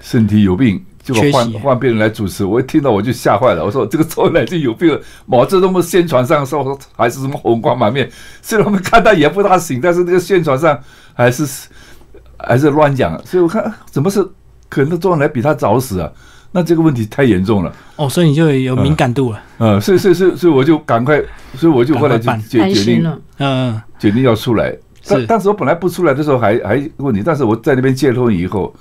[0.00, 0.82] 身体有病。
[1.00, 3.64] 结果换换别人来主持，我一听到我就吓坏了。
[3.64, 5.00] 我说这个周恩来就有病了。
[5.24, 8.06] 毛泽东的宣传上说还是什么红光满面，
[8.42, 10.78] 虽然我们看他也不大行，但是那个宣传上
[11.14, 11.48] 还是
[12.36, 13.18] 还是乱讲。
[13.24, 14.22] 所以我看啊怎么是
[14.68, 16.12] 可能周恩来比他早死啊？
[16.52, 17.72] 那这个问题太严重了。
[17.96, 21.22] 哦，所以你就有敏感度了，呃， 所以所以所以所以我就赶快，
[21.56, 24.76] 所以我就后来就决决定，嗯，决定要出来。
[25.08, 25.26] 但是。
[25.26, 28.74] 当时我本来不出来的时候还还问你，但是我在那边结了婚以后，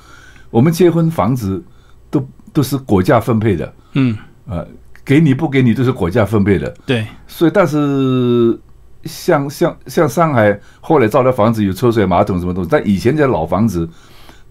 [0.49, 1.63] 我们结婚房子
[2.09, 4.67] 都都是国家分配的，嗯，呃，
[5.03, 8.59] 给你不给你都是国家分配的，对，所以但是
[9.03, 13.87] 像像像上海后来造的房子有抽水马桶什么东西，但以前的老房子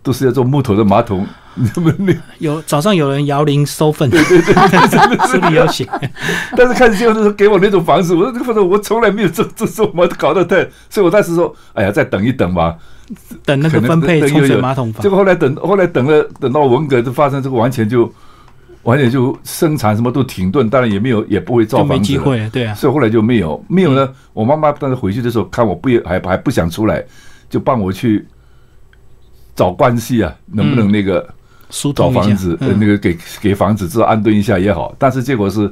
[0.07, 1.27] 都是要做木头的马桶，
[2.39, 5.85] 有早上有人摇铃收粪，对对对，书里有写，
[6.57, 12.77] 但是开始结婚的时候给我那种房子，我说这个房子我从来没有这这这我搞得太，所以我当时说，哎呀，再等一等吧。
[13.45, 18.13] 等那个分配冲水马桶房结，果后来等后来等了等到文革就发生这个完全就
[18.83, 22.19] 完全就生产什么都停顿，当然也没有也不会造就没房子了。
[22.19, 24.09] 机会，对啊，所以后来就没有没有呢。
[24.33, 27.05] 我妈妈当时回去的时候看我不也还还不想出来，
[27.51, 28.27] 就帮我去
[29.57, 31.29] 找关系啊，能不能那个。
[31.97, 34.95] 找房子，那个给给房子，至少安顿一下也好。
[35.01, 35.69] 但是结果是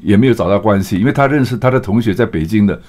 [0.00, 2.80] 也没有找到关系，因为他认识他的同学在北京的，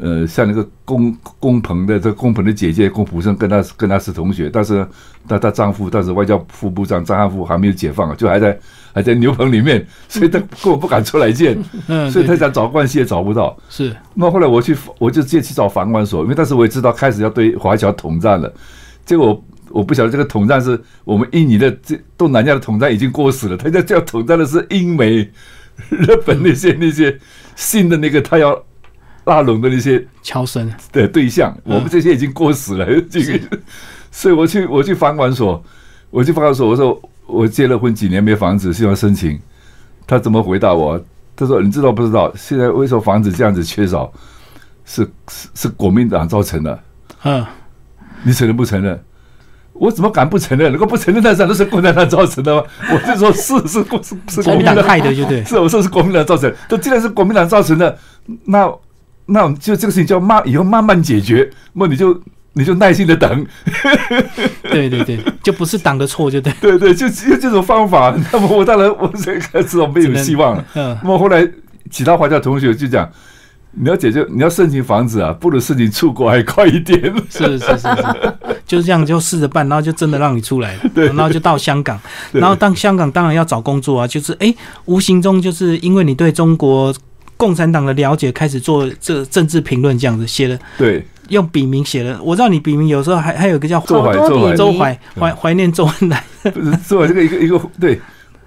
[0.00, 4.84] 呃，像那个龚龚鹏的这龚鹏的姐姐龚普生跟他跟他是同学，但是
[5.28, 8.58] 她她丈夫当时外交副部长张汉富还没有解放，就还在
[8.94, 13.54] 还在牛棚里面， 所以他根本不敢出来见， 嗯，所以他想找关系也找不到。
[13.68, 18.50] 是那后来我去，我就直接去找房管所，因为当时我也知道开始要对华侨统战了。
[19.06, 25.30] 结果我我不晓得这个统战是我们印尼的这东南亚的统战已经过时了，他在叫统战的是英美、
[25.88, 27.18] 日本那些那些
[27.54, 28.62] 新的那个他要
[29.24, 32.84] 拉拢的那些乔生，的对象，我们这些已经过时了。
[33.08, 33.58] 这个，
[34.10, 35.64] 所以我去我去房管所，
[36.10, 39.38] 我去房管所，我说我结了婚几年没房子，希望申请。
[40.06, 41.02] 他怎么回答我？
[41.34, 42.32] 他说你知道不知道？
[42.36, 44.12] 现在为什么房子这样子缺少？
[44.88, 46.80] 是是是国民党造成的，
[47.24, 47.44] 嗯，
[48.24, 48.98] 你承认不承认？
[49.78, 50.72] 我怎么敢不承认？
[50.72, 52.62] 如果不承认，那难道是共产党造成的吗？
[52.90, 55.44] 我就说是是是是国民党害的，就对。
[55.44, 57.98] 是我说是国民党造成，这既然是国民党造成的，
[58.46, 58.72] 那
[59.26, 62.18] 那就这个事情就要慢以后慢慢解决，那你就
[62.54, 63.46] 你就耐心的等。
[64.62, 66.50] 对对对，就不是党的错，就对。
[66.58, 68.16] 对对，就只有这种方法。
[68.32, 70.64] 那么我当然我这个知道没有希望了。
[70.74, 70.98] 嗯。
[71.02, 71.46] 那么后来
[71.90, 73.06] 其他华侨同学就讲。
[73.78, 76.98] 你要解决，你要申请房子啊，不如申请出国还快一点。
[77.28, 78.34] 是是是是，
[78.66, 80.90] 就是这样，就试着办，然后就真的让你出来了。
[80.94, 82.00] 对，然后就到香港，
[82.32, 84.54] 然后当香港当然要找工作啊，就是哎，
[84.86, 86.94] 无形中就是因为你对中国
[87.36, 90.58] 共产党的了解，开始做这政治评论，这样子写了。
[90.78, 92.18] 对，用笔名写了。
[92.22, 96.24] 我知道你笔名有时候还还有个叫周怀周怀周怀怀怀念周恩来。
[96.88, 98.00] 周怀这个一个一个对，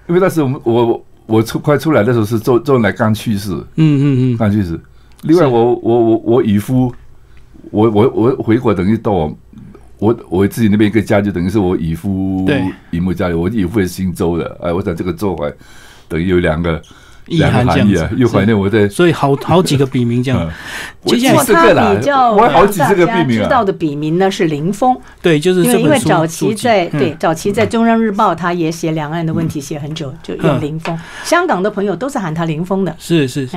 [0.08, 3.52] 因为那时我们我我出快出来的时候是周周恩来刚去世。
[3.52, 4.78] 嗯嗯嗯，刚去世。
[5.22, 6.92] 另外，我我我我姨夫，
[7.70, 9.38] 我我我回国等于到我
[9.98, 12.48] 我我自己那边一个家，就等于是我姨夫
[12.90, 13.34] 姨母家里。
[13.34, 15.52] 我姨夫也是姓周的，哎，我想这个做怀
[16.08, 16.80] 等于有两个
[17.38, 20.48] 两个含义啊，又怀念我在，所以好好几个笔名这样。
[21.06, 30.98] 接下来他比较我好几个笔名知道的笔名呢是林峰，对，就是因为因为早期在对早期在中央日报，他也写两岸的问题写很久，就用林峰。
[31.24, 33.48] 香港的朋友都是喊他林峰的，是是。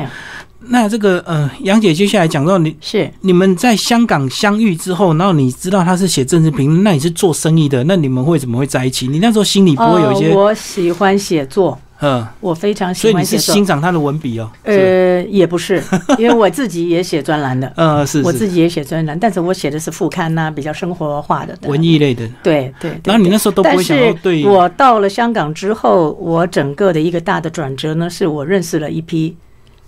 [0.67, 3.11] 那这个呃，杨姐接下来讲到你是。
[3.19, 9.09] 你们在香港相遇之后，然后你知道他是写政治评论，那你是做生意的，那你们会怎么会在一起？
[9.09, 10.33] 你那时候心里不会有一些？
[10.33, 13.39] 我喜欢写作，嗯，我非常喜欢写作。
[13.39, 14.51] 所以你是欣赏他的文笔哦？
[14.63, 15.81] 呃，也不是，
[16.19, 22.27] 因为我自己也写专栏的， 呃，是，我自己也写专栏，但是我写的是副刊呐，比较生活化的文艺类的。
[22.43, 22.91] 对对。
[23.05, 24.45] 然后你那时候都不会想到，对。
[24.45, 29.35] 我到了香港之后，我整个的一个大的转折呢，是我认识了一批。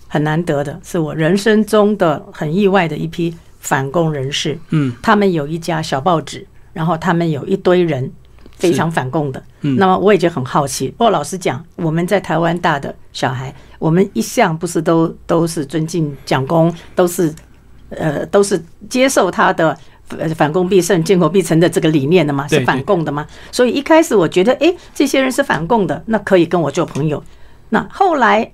[0.08, 8.08] 很难得的是我人生中的很意外的一批反共人士，嗯，他们有一家小报纸，然后他们有一堆人
[8.56, 10.88] 非常反共的，嗯，那么我也就很好奇。
[10.88, 17.32] 不过老实讲，我们在台湾大的小孩，我们一向不是都都是尊敬蒋公，都是
[17.90, 19.78] 呃都是接受他的
[20.34, 23.26] 反共必胜、建国必成的这个理念的嘛，是反共的嘛。
[23.52, 27.22] 所以一开始我觉得，哎，这些人是反共的，那可以跟我做朋友。
[27.68, 28.52] 那后来。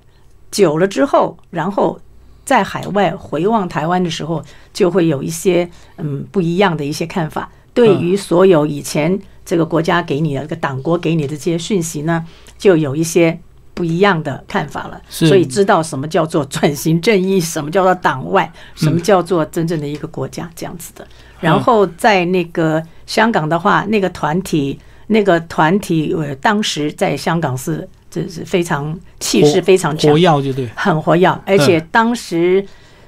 [0.53, 1.99] 久了之后，然后
[2.45, 4.39] 在海外回望台湾的时候，
[4.71, 7.49] 就会有一些嗯不一样的一些看法。
[7.73, 12.25] 对于所有以前这个国家给你的、这个党国给你的这些讯息呢，
[12.57, 13.39] 就有一些
[13.73, 15.01] 不一样的看法了。
[15.09, 21.07] 所以知道什么叫做转型正义，什么叫做党外，什么叫做真正的一个国家这样子的。
[21.39, 27.87] 然后在那个香港的话，那个团体，那个团体，呃，当时在香港是。
[28.13, 31.27] 这是非常气势非常强，活跃就对，很活跃。
[31.47, 32.63] 而且当时，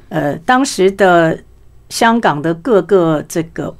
[0.10, 1.40] 呃，当时的
[1.90, 3.72] 香港的各个这个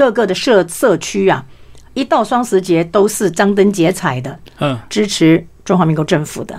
[0.00, 1.44] 各个的社社区啊，
[1.92, 6.58] 一到双十节都是张灯结彩的，嗯，支持中华民国政府的，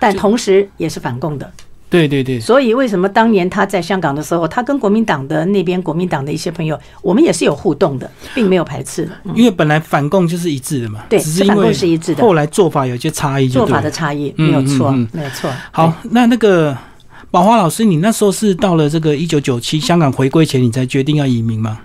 [0.00, 1.48] 但同时也是反共的。
[1.88, 9.12] 对对对，所以为什么当年他在香港的时候，他跟国民党的那边国民党的一些朋友，我们也是有互动的，并没有排斥的。
[9.36, 12.24] 因为本来反共就是一致的嘛，对，只是反共是一致的。
[12.24, 15.48] 后来做法有些差异，做法的差异没有错，没有错。
[15.70, 16.76] 好，那那个
[17.30, 21.78] 宝华老师，你那时候是到了这个一九九七香港回归前，你才决定要移民吗？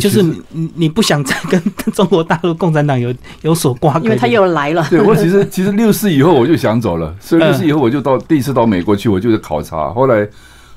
[0.00, 1.60] 就是你，你不想再 跟
[1.92, 4.86] 中国大陆共产党有有所瓜葛，因为他又来了。
[4.88, 9.90] 对我其实 其实六四以后我就想走了，所以六四以后我就到第一次到美国去，我就是考察。
[9.90, 10.28] 后来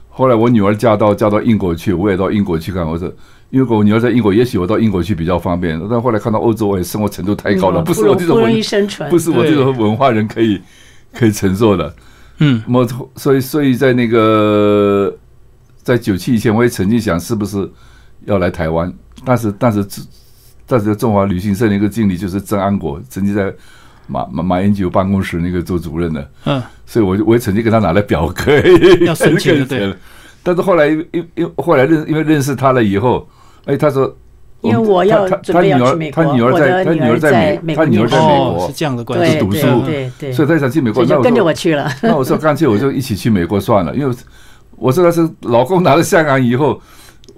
[0.09, 2.85] 后来我女儿嫁到嫁到英国去，我也到英国去看。
[2.85, 3.11] 我说，
[3.51, 5.79] 因为我女儿在英国，也许我到英国去比较方便。
[5.89, 10.59] 但后来看到欧洲，我也生活程度太高了，不是我这种容易生存，不是我这种文化人可以
[11.13, 11.93] 可以承受的。
[12.39, 15.15] 嗯，我所以所以在那个
[15.83, 17.69] 在九七以前，我也曾经想是不是。
[18.25, 18.91] 要来台湾，
[19.25, 19.85] 但是但是
[20.65, 23.53] 但是中华旅行社那个经理就是郑安国，曾经在
[24.07, 28.51] 马马马英九办公室那个做主任的，嗯，所以我就我也曾经给他拿了表格，
[29.05, 29.93] 要申请对。
[30.41, 33.27] 但是后来因因后来认因为认识他了以后，
[33.65, 34.15] 哎，他说，
[34.61, 41.91] 因为我要他女儿他女儿在他女儿在美他女儿在美国是这样的关系读书，对对，所以他想去美国，就跟着我去了。
[42.01, 44.15] 那我说干脆我就一起去美国算了，因为
[44.75, 46.81] 我说他是老公拿了香港以后。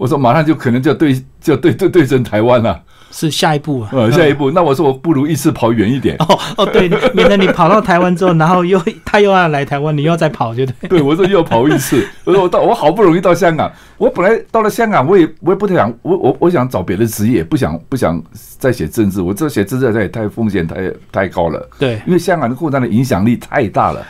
[0.02, 3.90] 我说马上就可能就要对就要对对对准台湾了，是下一步啊。
[3.92, 6.16] 呃，下一步，那我说我不如一次跑远一点。
[6.18, 10.90] 哦哦，对，免得你跑到台湾之后，然后又他又要来台湾，你又要再跑，就对。
[10.90, 12.04] 对，我说又跑一次。
[12.24, 18.20] 我说我到我好不容易到香港，我本来到了香港，我也我也不太想，我我我想找别的职业，不想不想
[18.58, 19.22] 再写政治。
[19.22, 21.70] 我这写政治也太风险太太高了。
[21.78, 24.04] 对，因为香港的共产党的影响力太大了。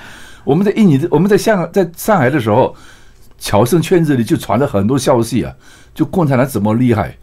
[0.46, 2.74] 我们在印尼，我们在香港，在上海的时候，
[3.42, 5.52] 侨生圈子里就传了很多消息啊，
[5.96, 7.18] 就共产党怎么厉害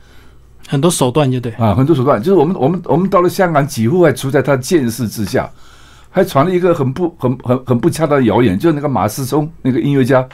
[0.66, 1.52] 很多手段就对。
[1.52, 5.48] 啊，很多手段，就是我们我们我们到了香港，几乎还处在他监视之下，
[6.10, 10.26] 还传了一个很不很很很不恰当的谣言，就是那个马思聪那个音乐家，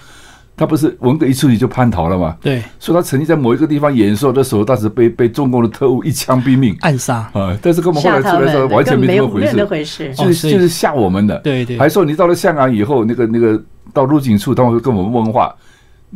[0.57, 7.31] 他不是文革一出去就叛逃了嘛，对，说他曾经在某一个地方演说的时候，当时被被中共的特务一枪毙命暗杀。
[7.35, 10.13] 啊，但是跟我们后来出来说们，完全没根本没有这么回事。
[10.15, 11.39] 就是就是吓我们的。
[11.41, 15.55] 对对还说你到了香港以后，那个那个到入境处，他们会跟我们问话，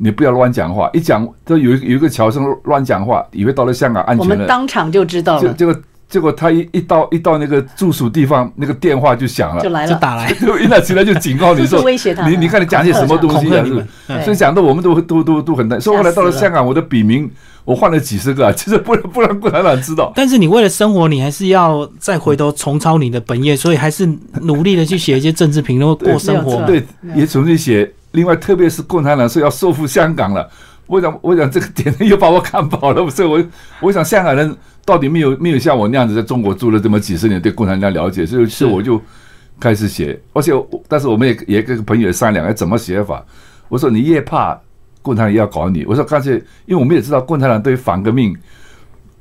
[0.00, 9.68] 你不要乱讲话，一讲都有一个有一个侨生乱讲话，以为到了香港安我们全，当场就知道了，结结果结果他一一到一到那个住宿地方，那个电话就响了就。
[9.70, 9.92] 来了。
[9.92, 13.54] 就打来 就一打起来就警告你说 威胁他你你看你讲些什么东西
[14.08, 14.22] 啊？
[14.22, 15.80] 所以讲的我们都都都都很担。
[15.80, 17.30] 所以后来到了香港，我的笔名
[17.64, 20.10] 我换了几十个啊， 其实不然不然共产党知道。
[20.14, 24.08] 但是你为了生活，你还是要再回头重操你的本业，所以还是
[24.40, 26.62] 努力的去写一些政治评论，过生活。
[26.62, 26.82] 对，
[27.14, 27.92] 也重新写。
[28.12, 30.48] 另外，特别是共产党说要收复香港了，
[30.86, 33.08] 我想，我想这个点又把我看跑了。
[33.10, 33.44] 所以我，
[33.80, 39.00] 我想香港人到底没有没有像我那样子在中国住了这么几十年，对共产党了解，所以是是我就
[39.60, 40.18] 开始写。
[40.32, 40.52] 而且，
[40.88, 43.24] 但是我们也也跟朋友商量，要怎么写法。
[43.68, 44.58] 我说你越怕
[45.02, 45.84] 共产党也要搞你。
[45.84, 48.36] 我说干脆，因为我们也知道共产党对反革命。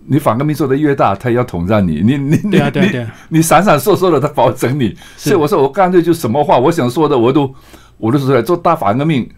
[0.09, 4.95] 你反革命做的越大，他也要统战你，你你你你你闪闪烁烁的，他保整你。
[5.17, 7.53] 是所以我说我干脆就什么话我想说的我都
[7.97, 8.41] 我都说出来。
[8.41, 9.29] 做大反革命，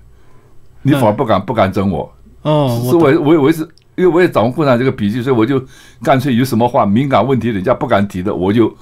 [0.81, 2.11] 你反而不敢不敢整我。
[2.41, 3.61] 哦，是我我我是，
[3.95, 5.61] 因为我也掌握共产党这个笔记，所以我就
[6.01, 8.73] 干脆有什么话敏感问题人家不敢提的，我就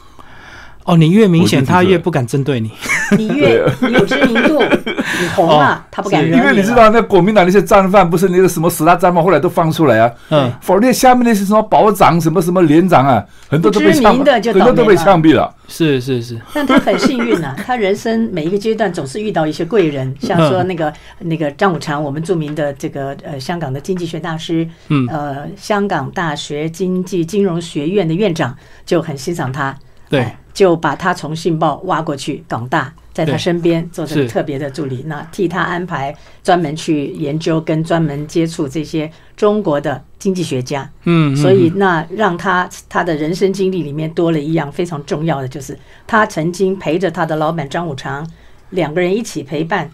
[0.87, 2.71] 哦，你越明显，他越不敢针对你。
[3.17, 6.73] 你越有知名度，你红了，他不敢惹因为你知。
[6.73, 10.11] 道那国民党那些战犯，不是那个什么十大战犯，后来都放出来啊。
[10.29, 15.53] 嗯，否则下面那些什么保长、什么什么连长啊，很多都被不知枪，名的就很多都被枪毙了。
[15.67, 25.05] 是是是，但他很幸运呐、 他人生每一个阶段总是遇到一些贵人，像说那个那个张五常，我们著名的这个呃香港的经济学大师，嗯。
[25.11, 29.75] 呃香港大学经济金融学院的院长就很欣赏他，
[30.09, 30.21] 对。
[30.21, 36.11] 哎，就把他从信报挖过去港大，在他身边做这个特别的助理，那替他安排
[36.43, 48.27] 专门去研究跟专门接触这些中国的经济学家，嗯，嗯所以那让他他的人生经历里面多了一样非常重要的，就是他曾经陪着他的老板张五常
[48.71, 49.87] 两个人一起陪伴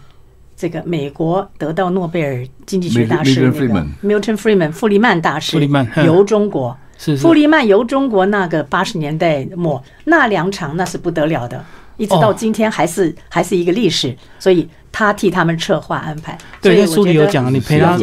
[0.56, 5.68] 这个美国得到诺贝尔经济学大师 Milton 那个 Friedman Milton Friedman 富利曼大师
[6.06, 6.74] 游中国。
[6.98, 7.22] 是是。
[7.22, 11.64] 傅利曼游中国那个八十年代末那两场那是不得了的，
[11.96, 12.34] 一直到哦。
[12.36, 16.36] 今天还是、还是一个历史，所以他替他们策划安排。
[16.60, 17.96] 对，书里有讲，你陪他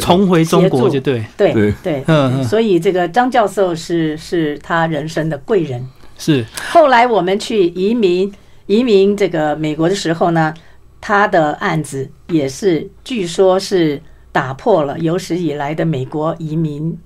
[0.00, 2.04] 重回中国就对，对对。
[2.44, 5.86] 所以这个张教授是是他人生的贵人。
[6.16, 6.44] 是。
[6.70, 8.32] 后来我们去移民
[8.66, 10.52] 移民这个美国的时候呢，
[11.00, 16.98] 他的案子也是据说是打破了有史以来的美国移民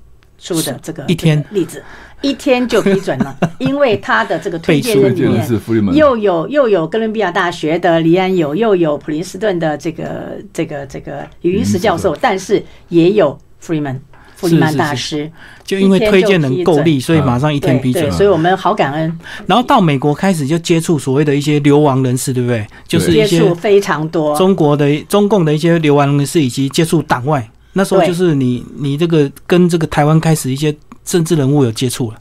[0.42, 1.80] 数的这个一天例子，
[2.20, 5.46] 一天就批准了， 因为他的这个推荐人里面
[5.94, 13.98] 又有又有哥伦比亚大学的李安友，又有普林斯顿的这个这个这个语音石教授，但是也有 Freeman
[14.34, 15.30] 弗里曼是大师，
[15.62, 18.10] 就因为推荐人够力，所以马上一天批准。
[18.10, 22.66] 所以我们好感恩，然后到美国开始就接触所谓的一些流亡人士，对不对？
[22.88, 24.36] 就是接些触非常多。
[24.36, 27.48] 中国的中共的一些流亡人士，以及接触党外。
[27.72, 32.18] 那时候就是你你这个跟这个台湾开始一些政治人物有接触了。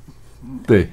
[0.66, 0.90] 对，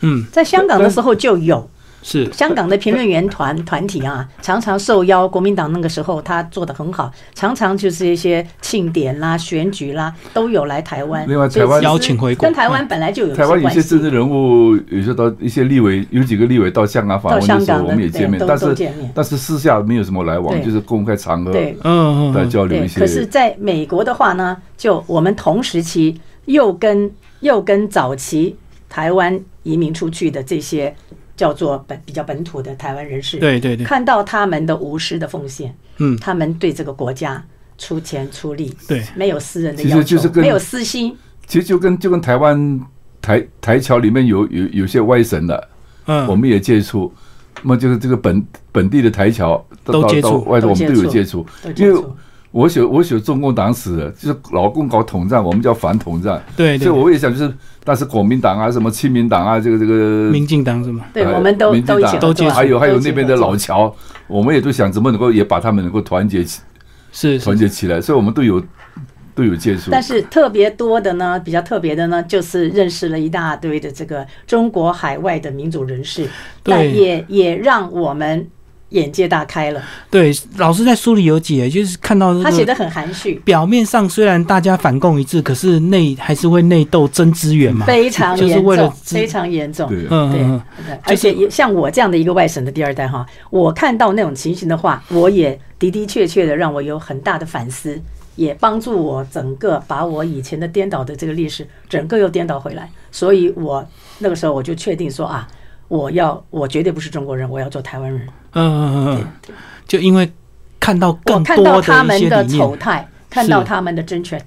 [0.00, 1.68] 嗯，在香港的时候就有
[2.02, 5.26] 是香港的评论员团团体啊，常常受邀。
[5.26, 11.26] 国民党那个时候他做的很好，常常就是一些庆典啦、选举啦，都有来台湾。
[11.28, 18.76] 另外台湾邀请回国跟台湾本来就有台湾有些政治人物，有些到一些立委，有几个立委到香港访到问的时候，香港我们也见面但是
[19.14, 23.00] 但是私下没有什么来往，就是公开场合对来嗯嗯嗯，对，交流一些。
[23.00, 27.10] 可是在美国的话呢，就我们同时期又跟
[27.40, 28.56] 又跟早期
[28.88, 30.94] 台湾移民出去的这些
[31.36, 36.16] 叫做本比较本土的台湾人士，对对对，看到他们的无私的奉献，嗯。
[36.18, 37.42] 他们对这个国家
[37.78, 39.02] 出钱出力，对。
[39.16, 42.80] 没有私人的其要求，实就是跟没有私心，其实就跟就跟台湾
[43.20, 45.68] 台台侨里面有有有些外省的，
[46.06, 47.12] 嗯，我们也接触。
[47.62, 50.28] 那么就是这个本本地的台侨到到都接触。
[50.28, 51.46] 到外头我们都有接接触。
[51.76, 52.02] 因为
[52.50, 56.86] 我写我写中共党史的，就是老共搞统战，我们叫反统战，对对。
[56.86, 57.54] 所以我也想就是
[57.84, 61.04] 但是国民党啊，什么亲民党啊，这个这个民进党是吗？
[61.12, 63.92] 对，哎我们都民进党都都接触还有还有那边的老侨，
[64.26, 66.60] 我们也都想怎么能够也把他们能够团结起
[67.10, 68.62] 是是团结起来，所以我们都有
[69.34, 69.90] 都有接触。
[69.90, 76.28] 但是特别多的呢，比较特别的呢，就是认识了一大堆的这个中国海外的民主人士，
[76.62, 78.46] 但也也让我们
[78.92, 79.82] 眼界大开了。
[80.10, 87.84] 对，老师在书里有解，就是看到他写的很含蓄，表面上虽然大家反共一致，可是内还是会内斗争资源嘛。
[87.86, 89.88] 非常就是严重，为了非常严重。
[89.88, 98.00] 对，对嗯嗯嗯，而且也像我这样的一个外省的第二代哈，我看到那种情形的话，我也的的确确的让我有很大的反思，
[98.36, 102.88] 也帮助我整个把我以前的颠倒的这个历史整个又颠倒回来。
[103.10, 103.86] 所以我
[104.18, 105.46] 那个时候我就确定说啊，
[105.92, 108.26] 我要我绝对不是中国人，我要做台湾人。
[108.54, 109.52] 嗯嗯嗯嗯，
[109.86, 110.32] 就因为
[110.80, 114.42] 看到我更看到多他们的些，丑态，看到他们的争权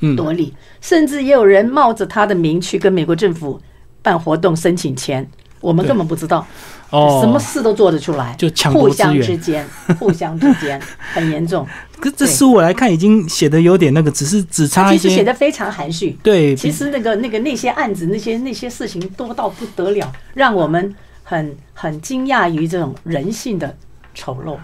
[0.00, 3.60] 嗯，夺利，甚至也有人冒着他的名去跟美国政府
[4.00, 5.28] 办活动申请钱，
[5.60, 6.46] 我们根本不知道。
[6.90, 9.66] 哦，什么事都做得出来，就抢夺互相之间，
[9.98, 11.66] 互相之间很严重。
[11.98, 16.16] 可这书我来看已经写的有点那个，只是只差他其实写的非常含蓄。
[16.22, 23.74] 对，其实那个那个那些案子，那些那些事情多到不得了，让我们很很惊讶于这种人性的
[24.14, 24.56] 丑陋。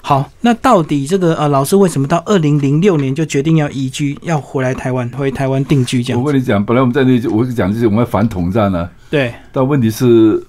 [0.00, 6.22] 好，那到底这个呃，老师为什么到二零零六年就决定要移居，要回来台湾，回台湾定居这样？
[6.22, 10.42] 我跟你讲，本来我们在那，我跟你讲就是我们要反统战呢、对，但问题是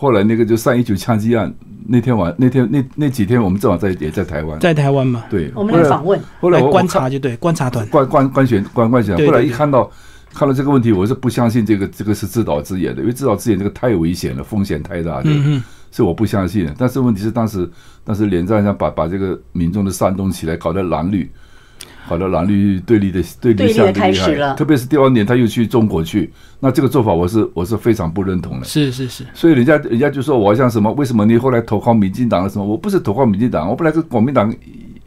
[0.00, 1.52] 后来那个就三一九枪击案
[1.86, 9.90] 那天晚那天那那几天我们正好在也在台湾，在台湾嘛，对，我们来访问，来后来观察就对，观察团，观观观选观观选，后来一看到
[10.32, 16.66] 看到这个问题，我是不相信这个这个是自导自演的，因为自导自演这个太危险了，风险太大，对，嗯嗯，是我不相信。
[16.78, 17.68] 但是问题是当时
[18.02, 21.30] 当时连战上把把这个民众的煽动起来，搞得蓝绿。
[22.10, 28.66] 搞得蓝绿对立的对对立的立相当厉害开始了特别是第二年他又去中国去，那这个做法我是我是非常不认同的。
[28.66, 30.92] 是是是，所以人家人家就说我像什么？
[30.94, 32.64] 为什么你后来投靠民进党了什么？
[32.64, 34.52] 我不是投靠民进党，我本来是国民党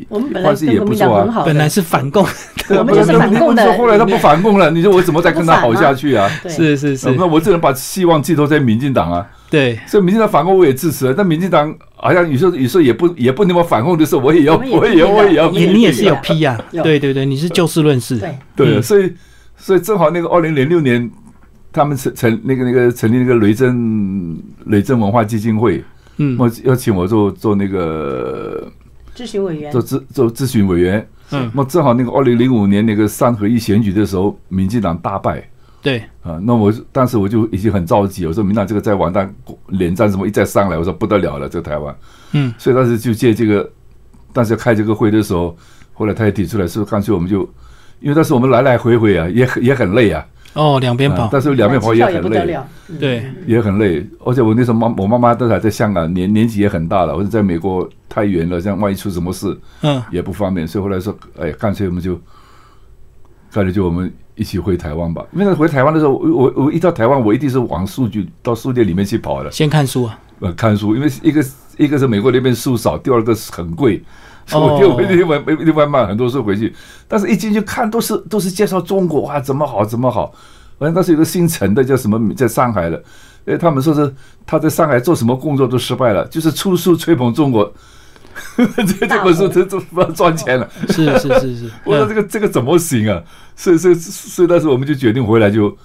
[0.08, 2.26] 我们本来关系跟国民也不错啊本来是反共，
[2.72, 6.30] 我们就是反共的你说后来他不反共了，你说我怎么再跟他好下去啊？
[6.48, 9.28] 是是是，那我只能把希望寄托在民进党啊。
[9.54, 16.16] 对，所以民进党反共我也支持，但民进党好像有时候有时候也不也不那么反共的时候，我也要我也我也批我也要你你也是有。
[16.16, 17.00] 批的批呀，有对。
[17.00, 19.14] 对对，你是就事论事，对，对，嗯所以
[19.56, 21.08] 所以正好那个二零零六年，
[21.72, 24.36] 他们成成那个那个成立那个雷震
[24.66, 25.84] 雷震文化基金会，
[26.18, 26.36] 嗯。
[26.40, 28.72] 我要请我做做那个
[29.16, 29.72] 咨询委员。
[29.72, 31.08] 做咨做咨询委员。
[31.30, 35.48] 嗯，那正好那个二零零五年那个三合一选举的时候，民进党大败
[35.84, 39.32] 对，啊，那我当时我就已经很着急，我说民进党这个再完蛋，
[39.68, 41.94] 连战什么一再上来，我说不得了了，这个台湾。
[42.32, 43.70] 嗯，所以当时就借这个，
[44.32, 45.56] 当时开这个会的时候，
[45.92, 47.42] 后来他也提出来，是不是干脆我们就，
[48.00, 52.98] 因为当时我们来来回回啊，也很也很累啊，哦，两边跑，啊但是两边跑也也很累，不得了，嗯。
[52.98, 54.08] 对，也很累。
[54.24, 62.16] 而且我那时候妈，我妈妈都还在香港，年年纪也很大了，或者在美国太远了，这样万一出什么事嗯，也不方便，所以后来说，哎，干脆我们就，
[63.52, 65.26] 干脆就我们一起回台湾吧。
[65.34, 69.52] 因为回台湾的时候，我我我一到台湾，我一定是往数据到书店里面去跑的。
[69.52, 71.46] 先看书啊，呃看书，因为一个
[71.78, 74.04] 一个是美国那边书少，第二个是很贵，
[74.46, 76.74] 所以哦我就会另外另外买很多书回去。
[77.08, 80.28] 但是一进去看都是都是介绍中国啊怎么好怎么好，
[80.80, 83.04] 好像当时有个姓陈的叫什么在上海的，
[83.46, 84.14] 哎他们说是
[84.46, 87.72] 他在上海做什么工作都失败了，就是出书吹捧中国。
[89.00, 93.22] 这这本书这这不赚钱了，是是是是， 我说这个这个怎么行啊？
[93.56, 95.76] 所以所以所以当时我们就决定回来就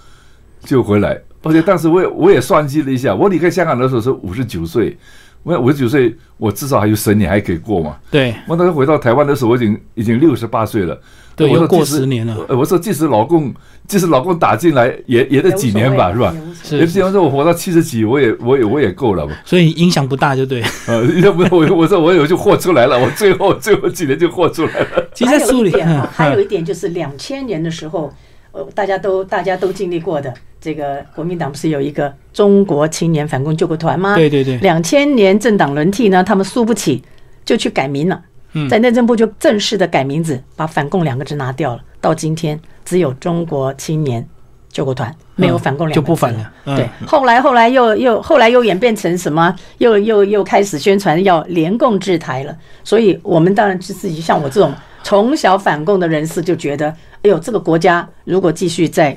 [0.65, 4.97] 就回来，而且当时我也我也算计了一下，我离开香港的时候是五十九岁，
[5.43, 7.97] 我五十九岁我至少还有十年还可以过嘛。
[8.11, 11.01] 对我当时回到台湾的时候，我已经已经六十八岁了。
[11.39, 13.55] 对，我说即使十年了，呃我说即使老公
[13.87, 16.35] 即使老公打进来也也得几年吧，是吧？
[16.63, 19.33] 是也比方说我活到七十几，我也我也我也够了嘛。
[19.45, 20.63] 所以影响不大，就对。
[20.87, 25.09] 呃，要不我我说我有就豁出来了，我最后最后几年就豁出来了。
[25.15, 28.13] 其实，在书里，还有一点啊嗯，还有一点就是两千年的时候，
[28.53, 34.17] 呃，大家都大家都经历过的，这个国民党不是有一个中国青年反共救国团吗？
[34.17, 37.03] 对对对，两千年政党轮替呢，他们输不起，
[37.45, 38.23] 就去改名了。
[38.67, 41.83] 嗯在内政部就正式的改名字，把反共两个字拿掉了。
[42.01, 44.27] 到今天只有中国青年
[44.71, 46.53] 救国团，没有反共两个字就不反了。
[46.65, 49.55] 嗯对，后来后来又又后来又演变成什么？
[49.79, 52.57] 又又又开始宣传要联共制台了。
[52.85, 59.17] 所以我们当然是自己像我这种从小反共的人士，就觉得，哎呦，这个国家如果继续在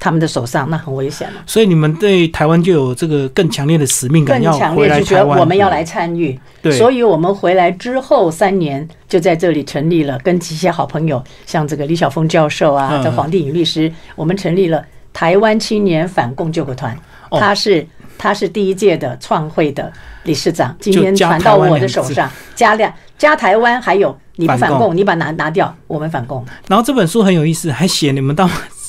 [0.00, 1.42] 他们的手上，那很危险了。
[1.46, 5.36] 所以你们对台湾就有这个更强烈的使命感，更要回强烈就觉来台湾。
[5.36, 6.70] 得我们要来参与，对。
[6.72, 13.02] 所以我们回来之后三年就在这里成立了，跟一些好朋友，像这个李晓峰教授啊，嗯。
[13.02, 16.96] 这黄定宇律师，我们成立了台湾青年反共救国团，
[17.30, 17.40] 哦。
[17.40, 17.86] 他是
[18.16, 19.92] 他是第一届的创会的
[20.22, 26.44] 理事长，今天传到我的手上，加两加台湾，还有你不反共反共，你把拿拿掉，我们反共。
[26.68, 28.48] 然后这本书很有意思，还写你们到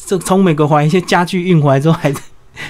[0.10, 2.12] 这从美国把一些家具运回来之后，还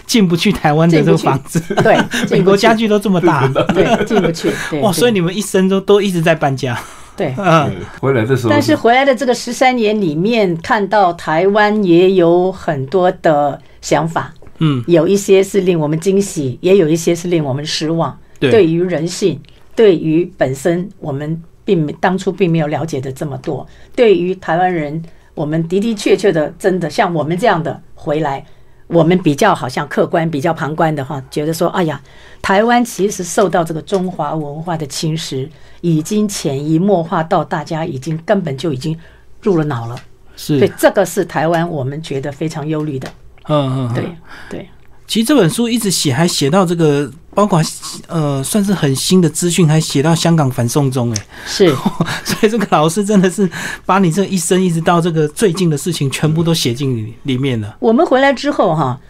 [0.05, 1.57] 进不去台湾的这个房子。
[1.75, 1.97] 对，
[2.29, 4.91] 美国家具都这么大，对进不去，对哇！
[4.91, 6.77] 所以你们一生都都一直在搬家。
[7.15, 7.33] 对。
[7.37, 18.19] 嗯，回来的时候，但是回来的这个十三年里面，看到台湾也有很多的想法，嗯，有一些是令我们惊喜，也有一些是令我们失望。
[18.37, 19.39] 对对于人性，
[19.75, 23.65] 对于本身我们并没当初并没有了解的这么多，
[23.95, 25.01] 对于台湾人，
[25.39, 28.45] 我们的的确确的真的像我们这样的回来。
[28.87, 32.01] 我们比较好像客观、比较旁观的哈，觉得说，哎呀，
[32.41, 35.47] 台湾其实受到这个中华文化的侵蚀，
[35.81, 38.97] 已经潜移默化到大家已经根本就已经
[39.43, 39.95] 入了脑了。
[40.35, 43.07] 是对，，这个是台湾我们觉得非常忧虑的。
[43.47, 44.15] 嗯嗯，嗯对
[44.49, 44.69] 对，
[45.09, 47.59] 其实这本书一直写，还写到这个，包括
[48.07, 51.67] 呃，算是很新的资讯，还写到香港反送中，哎，是
[52.23, 53.49] 所以这个老师真的是
[53.87, 57.75] 把你这一生一直到这个最近的事情，全部都写进里里面了。
[57.79, 59.01] 我们回来之后哈，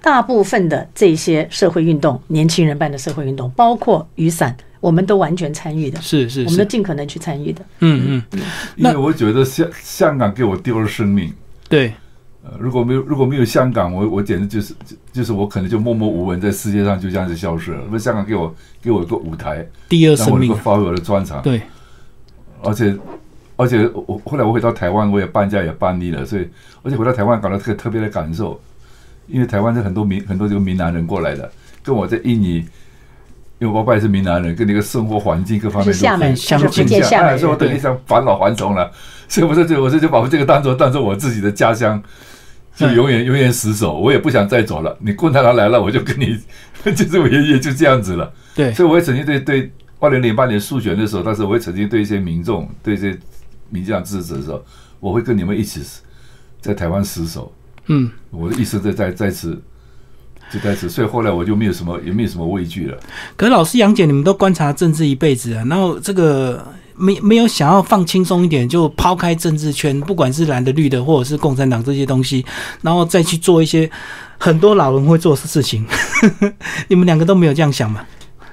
[0.00, 7.60] 大部分的这些社会运动，年轻人办的社会运动，包括雨伞，我们都完全参与的，是是我们都是，尽可能去参与的。
[7.80, 8.40] 嗯嗯，
[8.76, 11.34] 因为我觉得香香港给我丢了生命。
[11.68, 11.92] 对，
[12.42, 17.82] 呃，如果没有如果没有香港，我我简直就是就就是我可能就默默无闻，在世界上就这样子消失了。
[17.84, 21.42] 因为香港给我给我一个舞台，第二生命让我能够，发挥我的专长。
[21.42, 21.60] 对，
[22.62, 22.96] 而且
[23.56, 26.48] 而且我后来我回到台湾，我也搬家也搬离了，所以
[26.82, 28.58] 而且回到台湾搞到特特别的感受，
[29.26, 32.64] 因为台湾是很多闽很多这个闽南人过来的，跟我在印尼。
[33.58, 37.54] 因为我爸爸也是闽南人，跟那个生活环境各方面是厦门，都相他是福建厦门哎所以我。
[37.54, 38.90] 等于想返老还童了，
[39.28, 42.02] 所以我说就我这就把我这个当做当做我自己的家乡，
[42.74, 44.96] 就嗯永远永远死守，我也不想再走了。
[45.00, 46.38] 你共产党来了，我就跟你
[46.94, 48.32] 就是我爷爷就这样子了。
[48.54, 53.16] 对，所以我也曾经对对二零零八年数选的时候，当时我也曾经对一些民众、对一些
[53.68, 54.64] 民进党支持的时候，
[54.98, 55.82] 我会跟你们一起
[56.60, 57.52] 在台湾死守，
[57.86, 58.10] 嗯。
[58.30, 59.60] 我的意思在在在此。
[60.52, 62.98] 就开始，所以后来我就没有什么，也没有什么畏惧了。
[63.36, 66.66] 可是老师杨姐，你们都观察政治一辈子啊，然后这个
[67.00, 72.44] 没没有想要放轻松一点，就抛开政治圈，不管是蓝的、绿的，或者是共产党这些东西，
[72.82, 73.90] 然后再去做一些
[74.38, 75.86] 很多老人会做的事情。
[76.88, 78.04] 你们两个都没有这样想吗？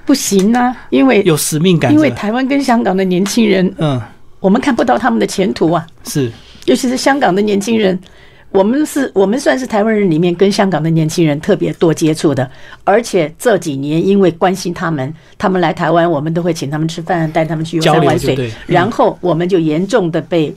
[0.06, 2.10] 不行啊，因为有使命感因为？
[2.10, 4.00] 台湾跟香港的年轻人，嗯，
[4.40, 6.32] 我们看不到他们的前途啊，是
[6.64, 7.98] 尤其是香港的年轻人。
[8.50, 12.50] 我们是我们算是台湾人里面跟香港的年轻人特别多接触的，
[12.82, 20.54] 而且这几年因为关心他们，他们来台湾，我们都会请他们吃饭，带他们去游交山玩水然后我们就严重的被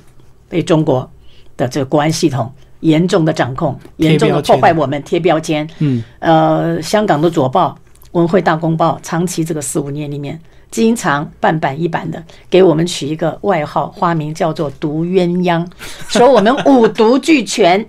[0.47, 1.09] 被中国
[1.57, 5.67] 的这个国安系统严重的掌控，严重的破坏我们，贴标签。
[5.79, 7.77] 嗯，呃，香港的左报、
[8.13, 10.39] 文汇大公报，长期这个四五年里面，
[10.71, 15.65] 经常半板一板的给我们取一个外号，花名叫做“毒鸳鸯”，
[16.07, 17.85] 说我们五毒俱全，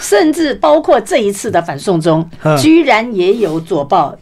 [0.00, 4.16] 甚至包括这一次的反送中 嗯，居然也有左报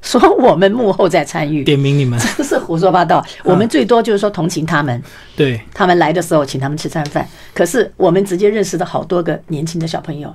[0.00, 3.22] 说我们幕后在参与，点名你们，真是胡说八道。
[3.44, 5.02] 我们最多就是说同情他们，
[5.36, 10.34] 对，他们来的时候请他们吃餐饭，可是我们直接认识的好多个年轻的小朋友，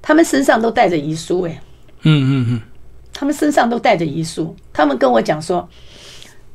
[0.00, 1.60] 他们身上都带着遗书，哎。
[2.04, 2.60] 嗯嗯嗯，
[3.12, 4.56] 他们身上都带着遗书。
[4.72, 5.68] 他们跟我讲说，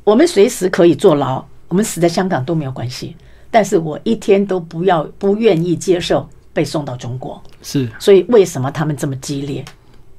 [0.08, 3.14] 我们随时可以坐牢，我们死在香港都没有关系，
[3.50, 7.38] 但是我一天都不要不愿意接受被送到中国。
[7.62, 9.62] 是，所以为什么他们这么激烈？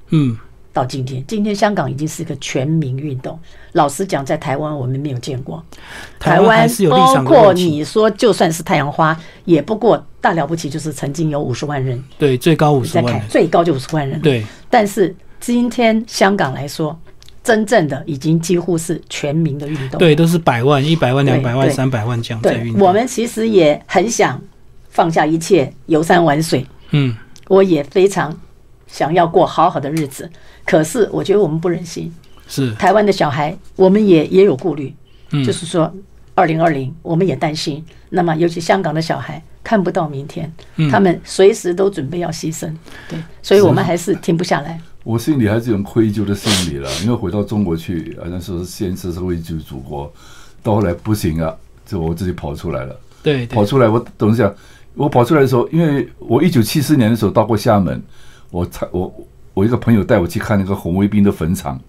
[0.10, 0.38] 嗯，
[0.72, 3.40] 到今天，今天香港已经是一个全民运动。
[3.72, 5.64] 老实讲，在台湾我们没有见过。
[6.20, 14.22] 台湾包括，你说，就算是太阳花，也不过大了不起，就是曾经有五十万人对，最高五十，万人，最高就五十万人。
[14.22, 16.96] 对，但是今天香港来说，
[17.50, 19.98] 真正的已经几乎是全民的运动。
[19.98, 22.88] 对，都是百万、一百万、两百万、三百万这样在运，动。
[22.88, 24.40] 我们其实也很想
[24.92, 26.64] 放下一切，游山玩水。
[26.92, 28.40] 嗯，我也非常
[28.86, 30.30] 想要过好好的日子，
[30.64, 32.14] 可是我觉得我们不忍心。
[32.48, 34.94] 是，台湾的小孩，我们也也有顾虑，
[35.32, 35.92] 嗯就是说，
[36.36, 37.84] 二零二零我们也担心。
[38.10, 42.72] 那么，尤其香港的小孩看不到明天，嗯他们随时都准备要牺牲。
[43.08, 44.80] 对，所以我们还是停不下来。
[45.10, 50.14] 我心里还是有愧疚的心理了，因为回到中国去，好像说是先是是为救祖国，
[50.62, 51.52] 到后来不行啊，
[51.84, 52.96] 就我自己跑出来了。
[53.24, 54.54] 对对跑，出来，我等一下，
[54.94, 58.00] 我跑出来的时候，因为我一九七四年的时候到过厦门，
[58.52, 59.12] 我才我
[59.56, 61.82] 我一个朋友带我去看那个红卫兵的坟场，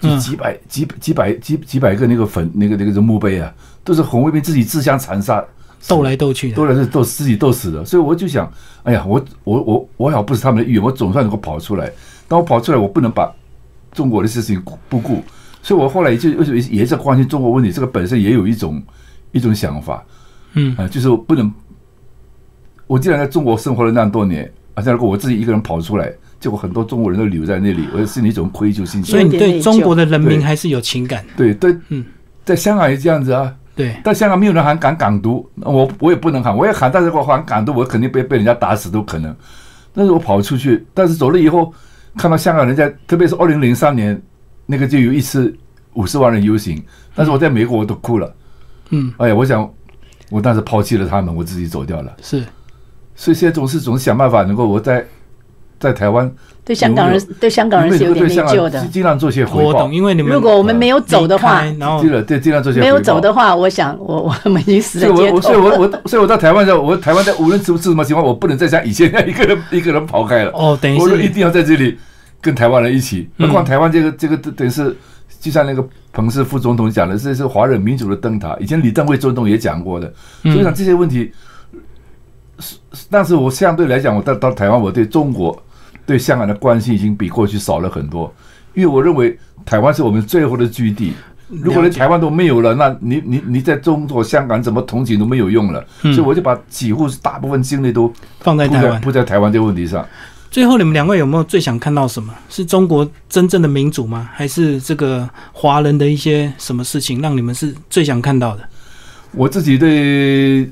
[0.00, 5.44] 就嗯几百、几几百几几百个那个坟那个那个墓碑啊，都是红卫兵自己自相残杀
[5.88, 7.84] 斗来斗去的，斗来是斗自己斗死的。
[7.84, 8.48] 所以我就想，
[8.84, 11.90] 哎呀，我我我我好不是他们的意愿，我总算能够跑出来。
[12.28, 13.34] 当我跑出来，我不能把
[13.92, 15.22] 中国的事情不顾。
[15.60, 18.80] 所以我后来就为什么也在关心中国问题，这个本身也有一种
[19.32, 20.04] 一种想法，
[20.52, 21.50] 嗯啊、就是我不能，
[22.86, 29.04] 我既然在中国生活了那么多年，而且如果我自己一个人跑出来，结果很多中国人都留在那里，我心里一种愧疚心情。
[29.04, 32.04] 所以你对中国的人民还是有情感，对对，嗯，
[32.44, 33.52] 在香港也这样子啊。
[33.74, 39.34] 对，但香港没有人喊港港独，我我也不能喊，我也喊，但是我喊港独，我肯定被被人家打死都可能。
[39.92, 41.72] 但是我跑出去，但是走了以后，
[42.16, 44.20] 看到香港人在，特别是二零零三年
[44.66, 45.54] 那个就有一次
[45.94, 46.82] 五十万人游行，
[47.14, 48.34] 但是我在美国我都哭了，
[48.90, 49.68] 嗯，哎呀，我想
[50.30, 52.44] 我当时抛弃了他们，我自己走掉了，是。
[53.14, 55.04] 所以现在总是总是想办法能够我在
[55.80, 56.30] 在台湾，
[56.64, 58.90] 对香港人对香港人是有点内对香疚的港。
[58.90, 70.50] 尽量做些回报我懂，，因为你们如果我们没有走的话然后对尽量做些没有走的话，我想我我们已经死所以我我在街头所以我我所以我到台湾的时候，我台湾在无论是是什么情况，我不能再像以前那样一个人一个人跑开了。
[70.52, 71.96] 哦，等于是我说一定要在这里
[72.40, 73.28] 跟台湾人一起。
[73.38, 74.96] 嗯何况台湾这个这个等于是，
[75.40, 78.56] 就像那个彭氏副总统讲的，这是华人民主的灯塔。
[78.58, 80.12] 以前李登辉总统也讲过的。
[80.42, 81.32] 所以嗯讲这些问题，
[82.58, 85.56] 是是但是我相对来讲，我到到台湾，我对中国
[86.08, 88.34] 对香港的关心已经比过去少了很多，
[88.72, 91.12] 因为我认为台湾是我们最后的据地。
[91.48, 98.98] 如果连台湾都没有了，那你你你在中国香港怎么同情都没有用了，嗯所以我就把几乎大部分精力都放在台湾。
[99.02, 100.06] 不在台湾这个问题上。
[100.50, 102.34] 最后，你们两位有没有最想看到什么？
[102.48, 104.30] 是中国真正的民主吗？
[104.32, 108.62] 还是这个华人的一些什么事情让你们是最想看到的？
[109.32, 110.70] 我自己对，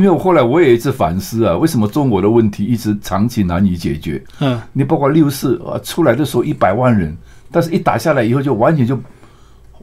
[0.00, 4.24] 因为我后来我也一直反思啊，为什么中国的问题一直长期难以解决？
[4.38, 7.14] 嗯，你包括六四啊，出来的时候一百万人，
[7.50, 8.98] 但是一打下来以后就完全就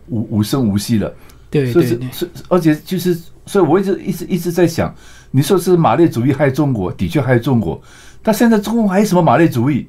[0.08, 1.14] 无无声无息了。
[1.52, 3.16] 所以是对对对，是，而且就是，
[3.46, 4.92] 所以我一直一直一直在想，
[5.30, 7.80] 你说是马列主义害中国，的确害中国，
[8.24, 9.86] 但现在中国还有什么马列主义？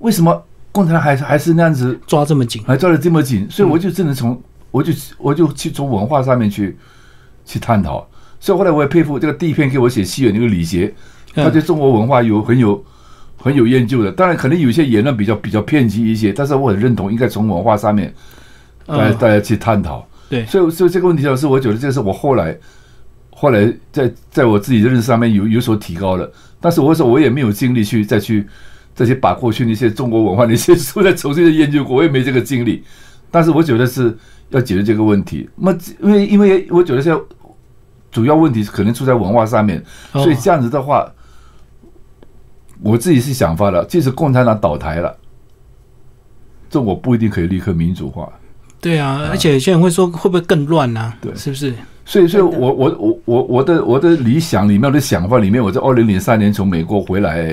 [0.00, 4.38] 为什么共产党还是还是那样子抓这么紧，还抓的这么紧，所以我就只能从，
[4.70, 6.76] 我就我就去从文化上面去
[7.46, 8.06] 去探讨。
[8.40, 10.92] 所以后来我也佩服这个第一篇给我写戏的那个李杰，
[11.34, 12.84] 嗯他对中国文化有很有
[13.36, 14.10] 很有研究的。
[14.10, 18.12] 当然，可能有些言论比较比较偏激一些，但是我很认同应该从文化上面
[18.86, 20.04] 大家嗯，大家去探讨。
[20.28, 22.56] 对，所以所以这个问题上是我觉得这是我后来
[23.30, 26.30] 后来在在我自己的认识上面有有所提高了。
[26.60, 28.46] 但是我说我也没有精力去再去
[28.94, 32.82] 再去把过去那些中国文化那些书再重新的研究过，我也没这个精力。
[33.30, 34.16] 但是我觉得是
[34.50, 35.48] 要解决这个问题。
[35.56, 37.20] 那么因为因为我觉得现在
[38.10, 39.82] 主要问题可能出在文化上面，
[40.12, 41.10] 哦所以这样子的话，
[42.82, 45.16] 我自己是想法了，即使共产党倒台了，
[46.68, 48.30] 这我不一定可以立刻民主化。
[48.80, 51.14] 对啊，而且有些人会说会不会更乱啊？
[51.20, 51.74] 对是不是？
[52.06, 57.46] 所以，所以我我我我我的我的理想里面我的想法里面，我在二零零三年从美国回来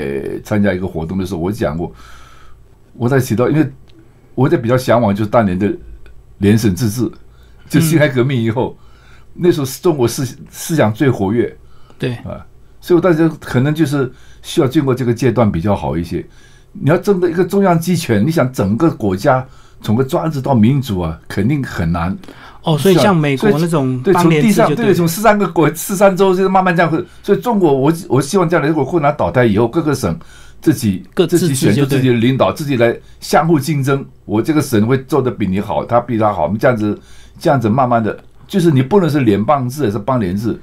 [0.43, 1.91] 参加一个活动的时候，我讲过，
[2.93, 3.69] 我在提到，因为
[4.33, 5.71] 我在比较向往就是当年的
[6.37, 7.11] 联省自治，
[7.69, 8.75] 就辛亥革命以后，
[9.37, 11.55] 那时候是中国思思想最活跃，
[11.99, 12.45] 对，啊，
[12.81, 14.11] 所以我大家可能就是
[14.41, 16.25] 需要经过这个阶段比较好一些。
[16.73, 19.45] 你要争的一个中央集权，你想整个国家
[19.81, 22.15] 从个专制到民主啊，肯定很难。
[22.63, 27.03] 哦，所以像美国那种对，从地上对，从十三个国、十三州，就是慢慢这样会。
[27.23, 30.19] 所以中国，我我希望将来如果共产党倒台以后，各个省
[30.61, 34.05] 自己各自己选出自己的领导，自己来相互竞争。
[34.25, 36.99] 我这个省会做的比你好，他比他好，我们这样子
[37.39, 40.59] 这样子慢慢的，就是你不能是联邦制，还是邦联制。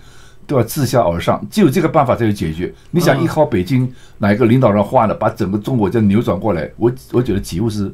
[0.47, 2.71] 都要自下而上，只有这个办法才有解决。
[2.91, 7.91] 你想嗯依靠北京哪一个领导人换了，把整个中国这样扭转过来，我我觉得几乎是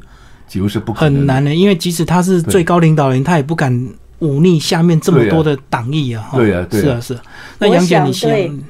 [0.49, 3.73] 几乎是不可能很难的，因为即使他是最高领导人，他也不敢
[4.19, 6.23] 忤逆下面这么多的党意啊。
[6.29, 7.23] 哈对啊对啊是啊，是啊。
[7.61, 8.61] 那我杨姐，想你先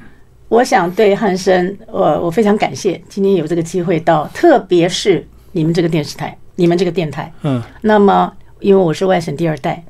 [0.47, 7.33] 我想对汉生，我我非常感谢今天有这个机会到，特别是你们这个电视台，你们这个电台。
[7.41, 9.83] 嗯那么，因为我是外省第二代，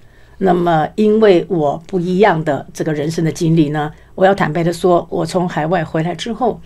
[0.43, 6.59] 那么因为我不一样的这个人生的经历呢，我要坦白的说，我从海外回来之后，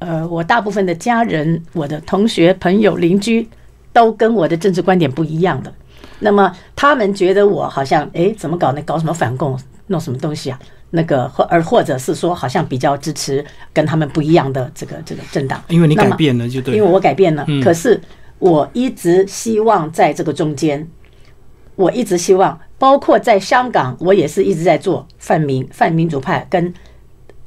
[0.00, 3.48] 呃，我大部分的家人、我的同学、朋友、邻居
[3.90, 5.72] 都跟我的政治观点不一样的。
[6.18, 8.82] 那么他们觉得我好像，哎，怎么搞呢？
[8.82, 10.58] 搞什么反共，弄什么东西啊？
[10.90, 15.60] 那个或而或者是说，好像比较支持跟他们不一样的这个这个政党。
[15.68, 16.88] 因为你改变了就对因为。
[16.88, 17.98] 我改变了，嗯可是
[18.38, 20.86] 我一直希望在这个中间，
[21.74, 26.70] 我一直希望，包括在香港，我也是一直在做泛民、泛民主派跟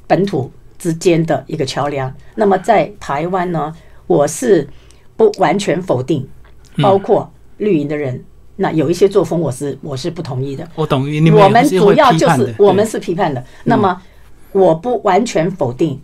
[0.04, 2.12] 本土之间的一个桥梁。
[2.34, 3.72] 那么在台湾呢，
[4.08, 4.68] 我是
[5.16, 6.28] 不完全否定，
[6.74, 8.20] 嗯包括绿营的人，
[8.56, 10.68] 那有一些作风我是我是不同意的。
[10.74, 13.44] 我懂，你们我们主要就是我们是批判的。
[13.62, 14.02] 那么
[14.50, 16.00] 我不完全否定，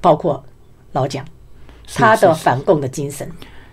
[0.00, 0.44] 包括
[0.90, 1.24] 老蒋
[1.94, 3.30] 他的反共的精神，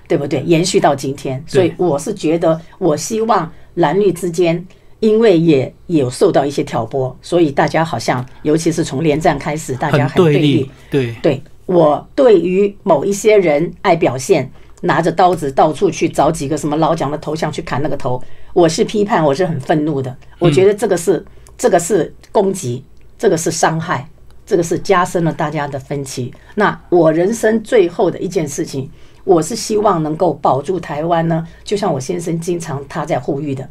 [0.07, 0.43] 对不对？
[0.43, 4.63] 延续到今天，所以我是觉得，我希望蓝绿之间。
[5.03, 14.49] 因为也也有受到一些挑拨，所以大家好像，尤其是从连战开始，大家很对立立。，对，对我对于某一些人爱表现，
[14.83, 18.23] 拿着刀子到处去找几个什么老蒋的头像去砍那个头，
[18.53, 20.15] 我是批判，我是很愤怒的。
[20.39, 21.25] 我觉得这个是、
[21.57, 22.81] 这个是攻击，
[23.19, 24.07] 这个是伤害，
[24.45, 26.33] 这个是加深了大家的分歧。
[26.55, 28.89] 那我人生最后的一件事情，
[29.25, 33.67] 我是希望能够保住台湾呢，就像我先生经常他在呼吁的，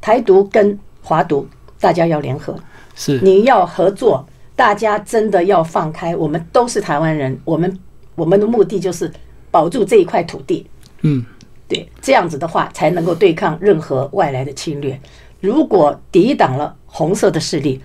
[0.00, 1.46] 台独跟华独
[1.80, 2.56] 大家要联合，
[2.94, 4.26] 是你要合作，
[4.56, 7.78] 大家真的要放开，我们都是台湾人，我们
[8.14, 9.10] 我们的目的就是
[9.50, 10.66] 保住这一块土地，
[11.02, 11.24] 嗯，
[11.68, 14.98] 对，这样子的话才能够对抗任何外来的侵略。
[15.40, 17.80] 如果抵挡了红色的势力，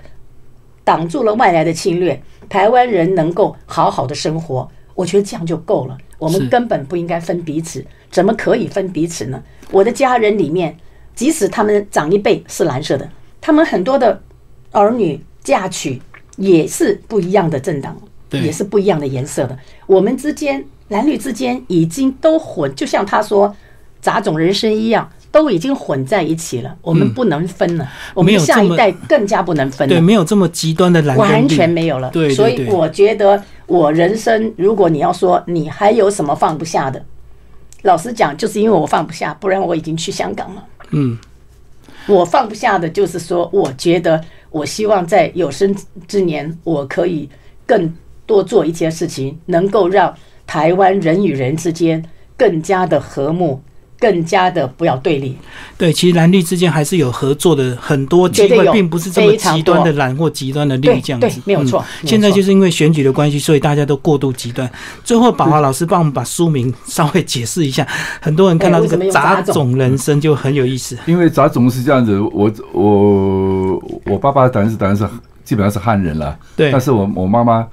[0.84, 5.98] 挡住了外来的侵略，台湾人能够好好的生活，我觉得这样就够了。
[6.18, 9.44] 我们根本不应该分彼此，怎么可以分彼此呢？
[9.72, 10.76] 我的家人里面，
[11.16, 13.10] 即使他们长一辈是蓝色的，
[13.40, 14.22] 他们很多的
[14.72, 16.02] 儿女嫁娶
[16.38, 17.96] 也是不一样的政党，
[18.32, 19.58] 也是不一样的颜色的。
[19.86, 23.56] 我们之间蓝绿之间已经都混，就像他说
[24.02, 26.76] 杂种人生一样，都已经混在一起了。
[26.82, 32.10] 我们不能分了，我们下一代更加不能分了对，没有这么极端的蓝完全没有了。
[32.10, 37.04] 对对所以我觉得我人生，如果你要说你还有什么放不下的，
[37.84, 40.66] 老实讲，就是因为我放不下，不然我已经去香港了。
[40.92, 41.18] 嗯，
[42.08, 45.76] 我放不下的就是说，我觉得我希望在有生
[46.08, 47.30] 之年，我可以
[47.66, 47.94] 更
[48.26, 50.16] 多做一些事情，能够让
[50.46, 52.04] 台湾人与人之间
[52.38, 53.62] 更加的和睦，
[54.04, 55.38] 更加的不要对立。
[55.78, 61.42] 对，其实蓝绿之间还是有合作的很多机会，并不是这么极端的蓝或极端的绿对对这样子。
[61.46, 64.70] 没有错嗯现在就是因为选举的关系，所以大家都过度极端。
[65.06, 67.88] 最后，宝华老师帮我们把书名稍微解释一下，
[68.20, 70.98] 很多人看到这个杂种人生就很有意思。
[71.06, 75.08] 因为杂种是这样子，我我我爸爸当然是当然是
[75.46, 77.66] 基本上是汉人了，对但是我我妈妈，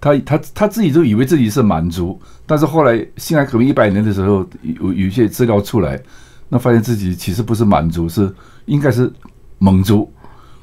[0.00, 6.00] 她她她自己都以为自己是满族，但是后来辛亥革命一百年的时候，有有一些资料出来，
[6.48, 8.32] 那发现自己其实不是满族，是
[8.66, 9.12] 应该是
[9.58, 10.10] 蒙族。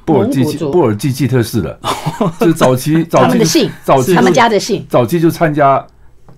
[0.06, 1.80] 布尔济蒙古族布尔济吉特氏的，
[2.40, 5.84] 就是早期早期就他们的姓早期他们家的姓，早期就参加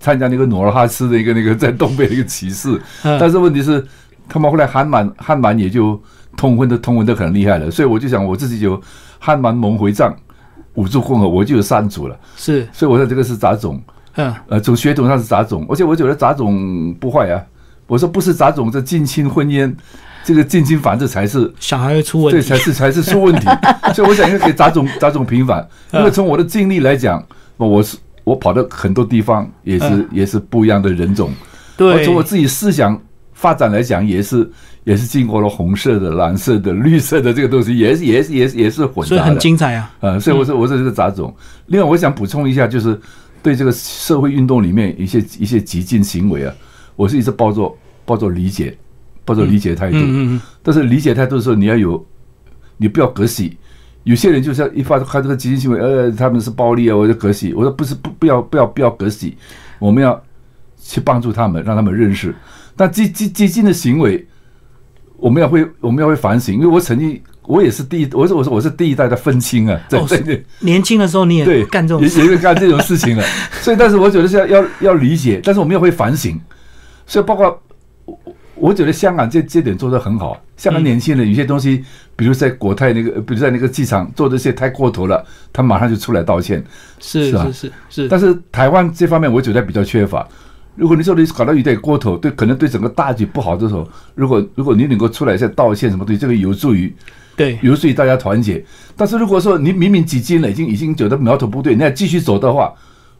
[0.00, 3.86] 参加那个努尔哈赤的一个那个 在东北的一个起事，嗯但是问题是，
[4.26, 6.00] 他们后来汉满汉满也就
[6.34, 8.80] 通婚的通婚的很厉害了，所以我就想我自己就
[9.18, 10.16] 汉满蒙回藏
[10.78, 13.82] 五族共和，我就有三族了，是，所以我说这个是杂种，
[14.14, 17.42] 嗯，呃，从血统上是杂种，而且我觉得杂种不坏啊，
[17.88, 19.74] 我说不是杂种，这近亲婚姻。
[20.24, 21.50] 这个近亲繁殖才是。
[21.58, 22.56] 小孩会出问对，题才。
[22.58, 23.46] 是才是出问题。
[23.94, 27.24] 所以我想应该给杂种杂种平反，因为从我的经历来讲，
[27.56, 30.08] 我是我跑到很多地方也是、嗯。
[30.12, 31.32] 也是不一样的人种。
[31.78, 33.00] 对，从我自己思想
[33.38, 34.50] 发展来讲，也是
[34.82, 39.38] 也是经过了红色的、蓝色的、绿色的这个东西，也是也是也是也是混所以很。
[39.38, 39.94] 精彩啊。
[40.00, 41.32] 呃，所以我说我说这个杂种。
[41.66, 43.00] 另外，我想补充一下，就是
[43.40, 46.52] 对这个社会运动里面一些一些激进行为啊，
[46.96, 47.72] 我是一直抱着
[48.04, 48.76] 抱着理解，
[49.24, 49.96] 抱着理解态度。
[49.98, 52.04] 嗯嗯嗯，但是理解态度的时候，你要有，
[52.76, 53.56] 你不要隔洗。
[54.02, 57.54] 有些人就是要一发看这个激进行为，呃，他们是暴力啊，我就隔洗。
[57.54, 59.36] 我说不是，不不要不要不要隔洗，
[59.78, 60.20] 我们要
[60.82, 62.34] 去帮助他们，让他们认识。
[62.78, 64.24] 但激激激进的行为，
[65.16, 70.40] 我们要会我们要会反省，因为我曾经我也是第一，我是我是我是第一代的愤青啊，在哦在那。
[70.60, 73.24] 年轻的时候你也对也，干这种也事，也会干这种 事情了。
[73.60, 76.40] 所以，但是我觉得是要要要理解，但是我们要会反省。
[77.04, 77.60] 所以，包括
[78.04, 78.18] 我
[78.54, 80.40] 我觉得香港这这点做得很好。
[80.56, 81.84] 香港年轻人有些东西，
[82.16, 86.62] 比如在国泰那个，比如在那个机场做这些太过头了，他马上就出来道歉。
[87.00, 90.28] 是是是是，但是台湾这方面，我觉得比较缺乏。
[90.78, 96.94] 如果你说你搞到有点过头，对，可能对整个大局不好的时候，如果如果你能够出来再道歉什么东西，这个有助于
[97.36, 98.64] 对，有助于大家团结。
[98.96, 102.72] 但是如果说你明明几斤了，已经已经觉得苗头不对，你还继续走的话，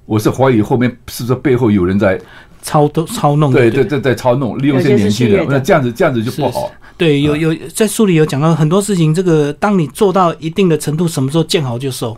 [0.06, 2.20] 我是怀疑后面是不是背后有人在
[2.62, 3.84] 操都操弄的，对对？
[3.84, 6.70] 对在操弄，利用一些年轻人，那这样子这样子就不好。
[6.96, 12.16] 对，有有在书里有讲到很多事情，这个当你做到一定的程度，什么时候见好就收，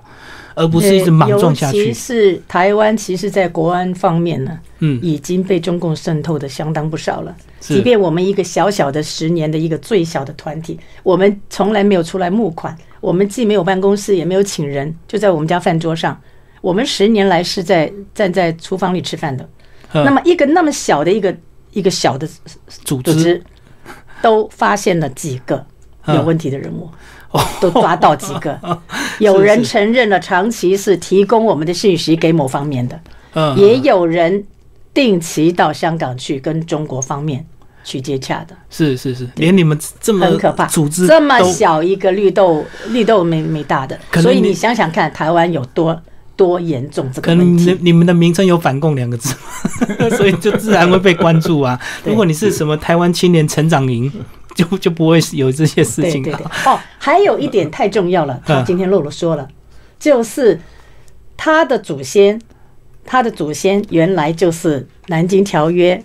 [0.61, 1.95] 而不是一直莽撞下去尤其。
[1.95, 7.35] 是台湾，其实在国安方面呢，嗯，已经被中共渗透的相当不少了。
[7.59, 16.19] 即便我们一个小小的十年的一个最小的团体，我们从来没有出来募款，我们既没有办公室，也没有请人，就在我们家饭桌上。
[16.61, 19.43] 我们十年来是在站在厨房里吃饭的。
[19.93, 21.35] 嗯那么一个那么小的一个
[21.73, 22.29] 一个小的
[22.85, 23.43] 组织，
[24.23, 25.67] 都发现了几个
[26.07, 26.89] 嗯有问题的人物，
[27.61, 28.59] 都抓到几个。
[29.19, 33.01] 有人承认了长期是提供我们的信息给某方面的，
[33.35, 34.45] 嗯，也有人
[34.95, 37.45] 定期到香港去跟中国方面
[37.85, 40.67] 去接洽的，是是是，连你们这么很可怕。
[40.67, 46.01] 组织这么小一个绿豆，绿豆没没大的，所以你想想看，台湾有多
[46.37, 47.85] 多严重这可能你个问题。
[47.85, 49.35] 你们的名称有反共两个字，
[50.17, 51.79] 所以就自然会被关注啊。
[52.05, 54.11] 如果你是什么台湾青年成长营，
[54.65, 59.49] 就就不会有这些事情对对对啊。，哦，还有一点太重要了，他嗯今天露露说了，
[59.99, 60.61] 就是
[61.37, 62.41] 他的祖先，
[63.05, 66.03] 他的祖先原来就是南京条约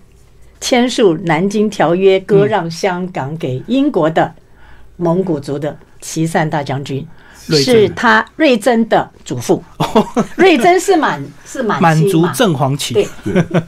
[0.62, 4.34] 签署南京条约割让香港给英国的
[4.98, 7.06] 蒙古族的齐善大将军。
[7.54, 9.64] 是他瑞珍的祖父，
[10.36, 12.94] 瑞珍是满 是满满族正黄旗。
[12.94, 13.08] 对，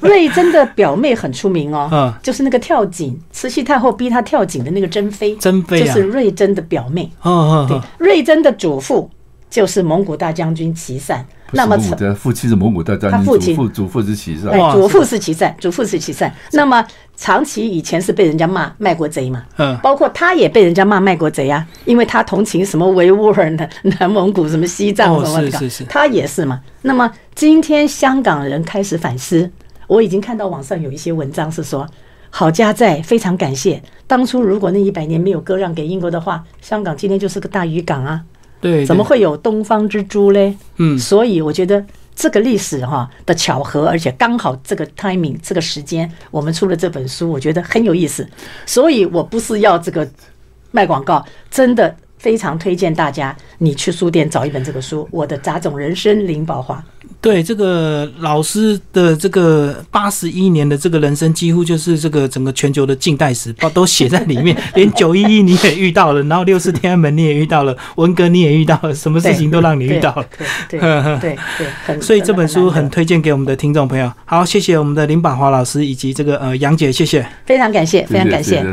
[0.01, 2.13] 瑞珍的表妹很出名哦，嗯。
[2.23, 5.85] 就是那个跳井，慈禧太后逼她跳井的那个珍妃，珍妃啊。
[5.85, 7.11] 就是瑞珍的表妹。
[7.21, 9.09] 哦哦对哦，，瑞珍的祖父
[9.49, 11.25] 就是蒙古大将军齐善。
[11.51, 13.55] 那么的父亲是蒙古大将军，他父亲。
[13.55, 14.51] 祖父祖父是齐善。
[14.73, 16.33] 祖父是齐善，祖父是齐善。
[16.51, 16.85] 那么
[17.19, 26.61] 长期以前是被人家骂卖国贼嘛，嗯，包括他也被人家骂卖国贼啊，因为他同情什么维吾尔、南南蒙古、什么西藏哦什么的，是是是他也是嘛。
[26.83, 29.49] 那么今天香港人开始反思，
[29.87, 31.87] 我已经看到网上有一些文章是说，
[32.29, 38.21] 好家在非常感谢当初如果那一百年没有割让给英国的话，香港今天就是个大渔港啊，
[38.61, 38.85] 对，对？
[38.85, 40.55] 怎么会有东方之珠嘞？
[40.77, 41.83] 嗯，所以我觉得
[42.17, 48.27] 这个历史哈的巧合，而且刚好这个 timing 这个时间，我们出了这本书，我觉得很有意思。
[48.65, 50.09] 所以我不是要这个
[50.71, 56.83] 卖广告，真的非常推荐大家，你去书店找一本这个书，《我的杂种人生》林宝华。
[57.19, 64.55] 对这个老师的这个八十一年的这个人生，几乎就是这个整个全球的近代史把都写在里面。
[64.75, 70.25] 连九一一你也遇到了，然后六四天安门你也遇到了，文革你也遇到了，什么事情都让你遇到了。
[70.69, 71.37] 对对
[71.87, 74.11] 对 所以这本书很推荐给我们的听众朋友。
[74.25, 77.27] 好，谢谢我们的林宝华老师以及这个呃杨姐，谢谢。
[77.45, 78.63] 非常感谢，非常感谢。